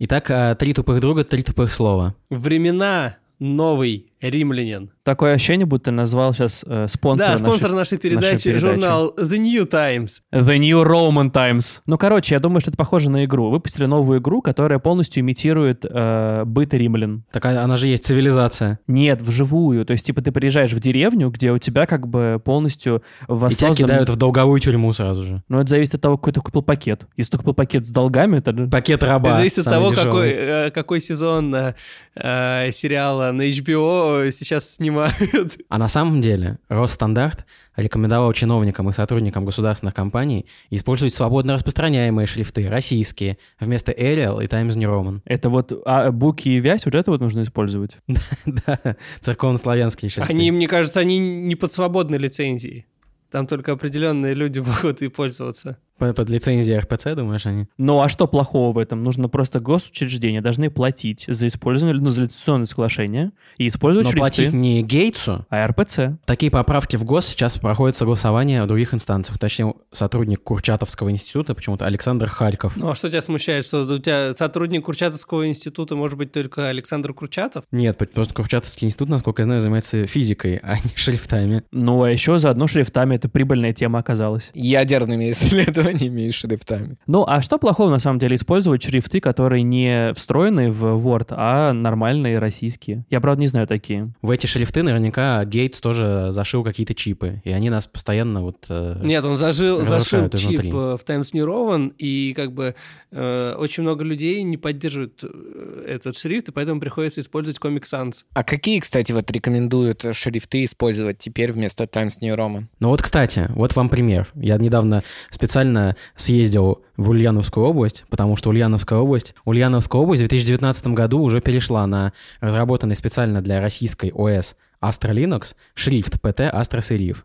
Итак, 0.00 0.30
э, 0.30 0.54
три 0.58 0.74
тупых 0.74 1.00
друга, 1.00 1.24
три 1.24 1.42
тупых 1.42 1.72
слова. 1.72 2.14
Времена 2.28 3.16
новый 3.38 4.09
римлянин. 4.20 4.90
Такое 5.02 5.34
ощущение, 5.34 5.66
будто 5.66 5.86
ты 5.86 5.90
назвал 5.92 6.34
сейчас 6.34 6.64
э, 6.66 6.86
спонсора 6.88 7.30
Да, 7.32 7.36
спонсор 7.38 7.72
нашей 7.72 7.98
передачи, 7.98 8.44
передачи. 8.44 8.58
журнал 8.58 9.14
The 9.16 9.38
New 9.38 9.64
Times. 9.66 10.20
The 10.32 10.58
New 10.58 10.82
Roman 10.84 11.30
Times. 11.32 11.80
Ну, 11.86 11.96
короче, 11.98 12.34
я 12.34 12.40
думаю, 12.40 12.60
что 12.60 12.70
это 12.70 12.78
похоже 12.78 13.10
на 13.10 13.24
игру. 13.24 13.50
Выпустили 13.50 13.86
новую 13.86 14.20
игру, 14.20 14.42
которая 14.42 14.78
полностью 14.78 15.22
имитирует 15.22 15.84
э, 15.88 16.44
быт 16.44 16.74
римлян. 16.74 17.24
Так 17.32 17.46
а- 17.46 17.62
она 17.64 17.76
же 17.76 17.88
есть 17.88 18.04
цивилизация. 18.04 18.78
Нет, 18.86 19.22
вживую. 19.22 19.84
То 19.86 19.92
есть, 19.92 20.04
типа, 20.06 20.20
ты 20.22 20.32
приезжаешь 20.32 20.72
в 20.72 20.80
деревню, 20.80 21.30
где 21.30 21.50
у 21.52 21.58
тебя 21.58 21.86
как 21.86 22.06
бы 22.06 22.40
полностью 22.44 22.96
И 23.22 23.24
тебя 23.26 23.34
воссоздан... 23.36 23.74
кидают 23.74 24.08
в 24.10 24.16
долговую 24.16 24.60
тюрьму 24.60 24.92
сразу 24.92 25.22
же. 25.22 25.42
Ну, 25.48 25.60
это 25.60 25.70
зависит 25.70 25.94
от 25.94 26.02
того, 26.02 26.16
какой 26.18 26.32
ты 26.34 26.40
купил 26.40 26.62
пакет. 26.62 27.06
Если 27.16 27.32
ты 27.32 27.38
купил 27.38 27.54
пакет 27.54 27.86
с 27.86 27.90
долгами, 27.90 28.40
то... 28.40 28.52
Пакет 28.70 29.02
раба. 29.02 29.30
Это 29.30 29.38
зависит 29.38 29.58
от 29.60 29.64
того, 29.72 29.90
дешевый. 29.90 30.04
какой, 30.04 30.30
э, 30.30 30.70
какой 30.70 31.00
сезон 31.00 31.54
э, 31.54 31.74
э, 32.14 32.70
сериала 32.72 33.32
на 33.32 33.42
HBO 33.48 34.09
сейчас 34.30 34.74
снимают. 34.74 35.58
А 35.68 35.78
на 35.78 35.88
самом 35.88 36.20
деле 36.20 36.58
Росстандарт 36.68 37.46
рекомендовал 37.76 38.32
чиновникам 38.32 38.88
и 38.88 38.92
сотрудникам 38.92 39.44
государственных 39.44 39.94
компаний 39.94 40.46
использовать 40.70 41.14
свободно 41.14 41.54
распространяемые 41.54 42.26
шрифты, 42.26 42.68
российские, 42.68 43.38
вместо 43.58 43.92
Arial 43.92 44.42
и 44.42 44.46
Times 44.46 44.76
New 44.76 44.90
Roman. 44.90 45.20
Это 45.24 45.48
вот 45.48 45.72
а, 45.84 46.10
буки 46.10 46.48
и 46.48 46.60
вязь, 46.60 46.84
вот 46.84 46.94
это 46.94 47.10
вот 47.10 47.20
нужно 47.20 47.42
использовать. 47.42 47.98
Да, 48.46 48.96
церковно-славянские 49.20 50.10
шрифты. 50.10 50.32
Они, 50.32 50.50
мне 50.50 50.66
кажется, 50.66 51.00
они 51.00 51.18
не 51.18 51.56
под 51.56 51.72
свободной 51.72 52.18
лицензией. 52.18 52.86
Там 53.30 53.46
только 53.46 53.72
определенные 53.72 54.34
люди 54.34 54.58
могут 54.82 55.02
и 55.02 55.08
пользоваться. 55.08 55.78
Под, 56.00 56.28
лицензией 56.30 56.78
РПЦ, 56.78 57.14
думаешь, 57.14 57.46
они? 57.46 57.66
Ну, 57.78 58.00
а 58.00 58.08
что 58.08 58.26
плохого 58.26 58.72
в 58.72 58.78
этом? 58.78 59.02
Нужно 59.02 59.28
просто 59.28 59.60
госучреждения 59.60 60.40
должны 60.40 60.70
платить 60.70 61.26
за 61.28 61.46
использование, 61.46 62.00
ну, 62.00 62.08
за 62.08 62.22
лицензионное 62.22 62.66
соглашение 62.66 63.32
и 63.58 63.68
использовать 63.68 64.06
Но 64.06 64.10
шрифты. 64.12 64.20
платить 64.20 64.52
не 64.52 64.82
Гейтсу. 64.82 65.46
А 65.50 65.66
РПЦ? 65.66 66.18
Такие 66.24 66.50
поправки 66.50 66.96
в 66.96 67.04
ГОС 67.04 67.26
сейчас 67.26 67.58
проходят 67.58 67.96
согласование 67.96 68.64
в 68.64 68.66
других 68.66 68.94
инстанциях. 68.94 69.38
Точнее, 69.38 69.74
сотрудник 69.92 70.42
Курчатовского 70.42 71.10
института, 71.10 71.54
почему-то 71.54 71.84
Александр 71.84 72.28
Харьков. 72.28 72.76
Ну 72.76 72.90
а 72.90 72.94
что 72.94 73.08
тебя 73.10 73.20
смущает, 73.20 73.66
что 73.66 73.84
у 73.84 73.98
тебя 73.98 74.34
сотрудник 74.34 74.84
Курчатовского 74.84 75.46
института 75.48 75.96
может 75.96 76.16
быть 76.16 76.32
только 76.32 76.68
Александр 76.68 77.12
Курчатов? 77.12 77.64
Нет, 77.70 77.98
просто 78.14 78.32
Курчатовский 78.32 78.86
институт, 78.86 79.10
насколько 79.10 79.42
я 79.42 79.44
знаю, 79.44 79.60
занимается 79.60 80.06
физикой, 80.06 80.56
а 80.62 80.76
не 80.76 80.90
шрифтами. 80.96 81.62
Ну, 81.72 82.02
а 82.02 82.10
еще 82.10 82.38
заодно 82.38 82.66
шрифтами 82.66 83.16
это 83.16 83.28
прибыльная 83.28 83.74
тема 83.74 83.98
оказалась. 83.98 84.50
Ядерными 84.54 85.30
исследованиями 85.32 85.89
и 86.00 86.30
шрифтами. 86.30 86.96
Ну, 87.06 87.24
а 87.26 87.40
что 87.42 87.58
плохого 87.58 87.90
на 87.90 87.98
самом 87.98 88.18
деле 88.18 88.36
использовать 88.36 88.82
шрифты, 88.82 89.20
которые 89.20 89.62
не 89.62 90.12
встроены 90.14 90.70
в 90.70 90.84
Word, 91.06 91.28
а 91.30 91.72
нормальные 91.72 92.38
российские? 92.38 93.04
Я, 93.10 93.20
правда, 93.20 93.40
не 93.40 93.46
знаю 93.46 93.66
такие. 93.66 94.12
В 94.22 94.30
эти 94.30 94.46
шрифты 94.46 94.82
наверняка 94.82 95.44
Гейтс 95.44 95.80
тоже 95.80 96.28
зашил 96.32 96.64
какие-то 96.64 96.94
чипы, 96.94 97.40
и 97.44 97.50
они 97.50 97.70
нас 97.70 97.86
постоянно 97.86 98.42
вот... 98.42 98.66
э, 98.68 99.00
Нет, 99.02 99.24
он 99.24 99.36
зажил, 99.36 99.84
зашил 99.84 100.24
чип 100.28 100.34
изнутри. 100.34 100.70
э, 100.70 100.96
в 101.00 101.04
Times 101.04 101.32
New 101.32 101.46
Roman, 101.46 101.92
и 101.98 102.32
как 102.34 102.52
бы 102.52 102.74
э, 103.10 103.54
очень 103.58 103.82
много 103.82 104.04
людей 104.04 104.42
не 104.42 104.56
поддерживают 104.56 105.20
э, 105.22 105.84
этот 105.88 106.16
шрифт, 106.16 106.48
и 106.48 106.52
поэтому 106.52 106.80
приходится 106.80 107.20
использовать 107.20 107.58
Comic 107.58 107.82
Sans. 107.82 108.24
А 108.34 108.44
какие, 108.44 108.80
кстати, 108.80 109.12
вот 109.12 109.30
рекомендуют 109.30 110.04
шрифты 110.12 110.64
использовать 110.64 111.18
теперь 111.18 111.52
вместо 111.52 111.86
Times 111.86 112.20
New 112.20 112.34
Roman? 112.34 112.64
Ну 112.78 112.88
вот, 112.88 113.02
кстати, 113.02 113.46
вот 113.50 113.74
вам 113.76 113.88
пример. 113.88 114.28
Я 114.34 114.56
недавно 114.58 115.02
специально 115.30 115.79
съездил 116.14 116.82
в 116.96 117.10
Ульяновскую 117.10 117.66
область, 117.66 118.04
потому 118.10 118.36
что 118.36 118.50
Ульяновская 118.50 118.98
область... 118.98 119.34
Ульяновская 119.44 120.00
область 120.02 120.22
в 120.22 120.28
2019 120.28 120.86
году 120.88 121.20
уже 121.20 121.40
перешла 121.40 121.86
на 121.86 122.12
разработанный 122.40 122.96
специально 122.96 123.40
для 123.42 123.60
российской 123.60 124.10
ОС 124.12 124.56
Astra 124.82 125.12
Linux 125.12 125.54
шрифт 125.74 126.16
PT 126.22 126.52
Astra 126.54 126.80
Serif. 126.80 127.18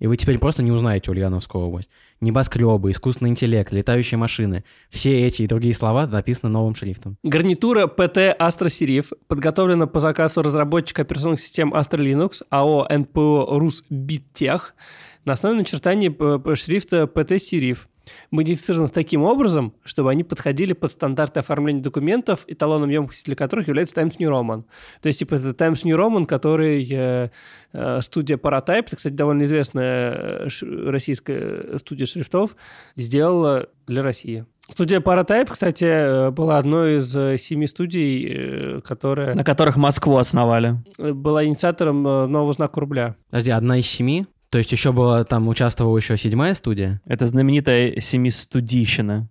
И 0.00 0.06
вы 0.08 0.16
теперь 0.16 0.38
просто 0.38 0.62
не 0.62 0.72
узнаете 0.72 1.10
Ульяновскую 1.12 1.64
область. 1.66 1.88
Небоскребы, 2.20 2.90
искусственный 2.90 3.30
интеллект, 3.30 3.72
летающие 3.72 4.18
машины. 4.18 4.64
Все 4.90 5.26
эти 5.26 5.42
и 5.42 5.46
другие 5.46 5.72
слова 5.72 6.06
написаны 6.06 6.50
новым 6.50 6.74
шрифтом. 6.74 7.16
Гарнитура 7.22 7.86
PT 7.86 8.36
Astra 8.38 8.66
Serif 8.66 9.12
подготовлена 9.28 9.86
по 9.86 10.00
заказу 10.00 10.42
разработчика 10.42 11.02
операционных 11.02 11.40
систем 11.40 11.72
Astra 11.72 11.98
Linux 12.00 12.42
АО 12.50 12.86
НПО 12.90 13.46
Русбиттех 13.58 14.74
на 15.24 15.34
основе 15.34 15.64
п- 16.10 16.56
шрифта 16.56 17.04
PT 17.04 17.36
Serif. 17.36 17.78
Модифицирован 18.30 18.88
таким 18.88 19.22
образом, 19.22 19.72
чтобы 19.84 20.10
они 20.10 20.24
подходили 20.24 20.72
под 20.72 20.90
стандарты 20.90 21.40
оформления 21.40 21.82
документов, 21.82 22.44
эталоном 22.46 22.90
емкости 22.90 23.24
для 23.26 23.36
которых 23.36 23.68
является 23.68 23.94
Times 23.94 24.18
New 24.18 24.30
Roman. 24.30 24.64
То 25.00 25.08
есть, 25.08 25.20
типа, 25.20 25.34
это 25.34 25.54
Times 25.54 25.84
New 25.84 25.96
Roman, 25.96 26.26
который 26.26 26.86
э, 26.90 27.30
э, 27.72 28.00
студия 28.00 28.36
Paratype, 28.36 28.84
это, 28.86 28.96
кстати, 28.96 29.12
довольно 29.14 29.44
известная 29.44 30.12
э, 30.12 30.48
ш- 30.48 30.66
российская 30.66 31.78
студия 31.78 32.06
шрифтов, 32.06 32.56
сделала 32.96 33.68
для 33.86 34.02
России. 34.02 34.44
Студия 34.70 35.00
Paratype, 35.00 35.48
кстати, 35.50 35.84
э, 35.84 36.30
была 36.30 36.58
одной 36.58 36.96
из 36.98 37.14
э, 37.16 37.36
семи 37.38 37.66
студий, 37.66 38.80
которая 38.82 39.34
На 39.34 39.44
которых 39.44 39.76
Москву 39.76 40.16
основали. 40.16 40.76
была 40.98 41.44
инициатором 41.44 42.02
нового 42.02 42.52
знака 42.52 42.80
рубля. 42.80 43.16
Подожди, 43.30 43.50
одна 43.50 43.78
из 43.78 43.86
семи? 43.86 44.26
То 44.54 44.58
есть 44.58 44.70
еще 44.70 44.92
была, 44.92 45.24
там 45.24 45.48
участвовала 45.48 45.98
еще 45.98 46.16
седьмая 46.16 46.54
студия? 46.54 47.00
Это 47.06 47.26
знаменитая 47.26 47.98
семистудийщина. 47.98 49.28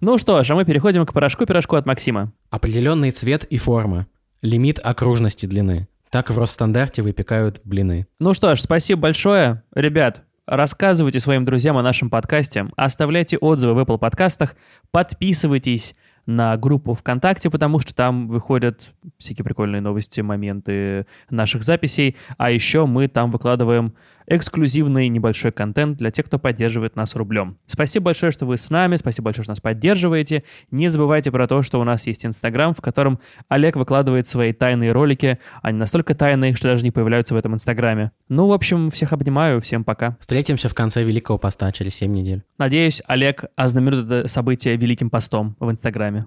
Ну 0.00 0.16
что 0.16 0.42
ж, 0.42 0.50
а 0.50 0.54
мы 0.54 0.64
переходим 0.64 1.04
к 1.04 1.12
порошку-пирожку 1.12 1.76
от 1.76 1.84
Максима. 1.84 2.32
Определенный 2.48 3.10
цвет 3.10 3.44
и 3.44 3.58
форма. 3.58 4.06
Лимит 4.40 4.80
окружности 4.82 5.44
длины. 5.44 5.86
Так 6.08 6.30
в 6.30 6.38
Росстандарте 6.38 7.02
выпекают 7.02 7.60
блины. 7.62 8.06
Ну 8.20 8.32
что 8.32 8.54
ж, 8.54 8.62
спасибо 8.62 9.02
большое. 9.02 9.64
Ребят, 9.74 10.22
рассказывайте 10.46 11.20
своим 11.20 11.44
друзьям 11.44 11.76
о 11.76 11.82
нашем 11.82 12.08
подкасте, 12.08 12.70
оставляйте 12.74 13.36
отзывы 13.36 13.74
в 13.74 13.78
Apple 13.80 13.98
подкастах, 13.98 14.56
подписывайтесь 14.90 15.94
на 16.28 16.58
группу 16.58 16.92
ВКонтакте, 16.92 17.48
потому 17.48 17.80
что 17.80 17.94
там 17.94 18.28
выходят 18.28 18.92
всякие 19.16 19.46
прикольные 19.46 19.80
новости, 19.80 20.20
моменты 20.20 21.06
наших 21.30 21.62
записей. 21.62 22.16
А 22.36 22.50
еще 22.50 22.84
мы 22.84 23.08
там 23.08 23.30
выкладываем 23.30 23.94
эксклюзивный 24.28 25.08
небольшой 25.08 25.52
контент 25.52 25.98
для 25.98 26.10
тех, 26.10 26.26
кто 26.26 26.38
поддерживает 26.38 26.96
нас 26.96 27.16
рублем. 27.16 27.58
Спасибо 27.66 28.06
большое, 28.06 28.30
что 28.30 28.46
вы 28.46 28.56
с 28.56 28.70
нами, 28.70 28.96
спасибо 28.96 29.26
большое, 29.26 29.44
что 29.44 29.52
нас 29.52 29.60
поддерживаете. 29.60 30.44
Не 30.70 30.88
забывайте 30.88 31.32
про 31.32 31.46
то, 31.46 31.62
что 31.62 31.80
у 31.80 31.84
нас 31.84 32.06
есть 32.06 32.24
Инстаграм, 32.26 32.74
в 32.74 32.80
котором 32.80 33.18
Олег 33.48 33.76
выкладывает 33.76 34.26
свои 34.26 34.52
тайные 34.52 34.92
ролики. 34.92 35.38
Они 35.62 35.78
настолько 35.78 36.14
тайные, 36.14 36.54
что 36.54 36.68
даже 36.68 36.84
не 36.84 36.90
появляются 36.90 37.34
в 37.34 37.38
этом 37.38 37.54
Инстаграме. 37.54 38.12
Ну, 38.28 38.46
в 38.46 38.52
общем, 38.52 38.90
всех 38.90 39.12
обнимаю, 39.12 39.60
всем 39.60 39.84
пока. 39.84 40.16
Встретимся 40.20 40.68
в 40.68 40.74
конце 40.74 41.02
Великого 41.02 41.38
Поста 41.38 41.72
через 41.72 41.94
7 41.94 42.12
недель. 42.12 42.42
Надеюсь, 42.58 43.02
Олег 43.06 43.44
ознаменует 43.56 44.10
это 44.10 44.28
событие 44.28 44.76
Великим 44.76 45.10
постом 45.10 45.56
в 45.58 45.70
Инстаграме. 45.70 46.26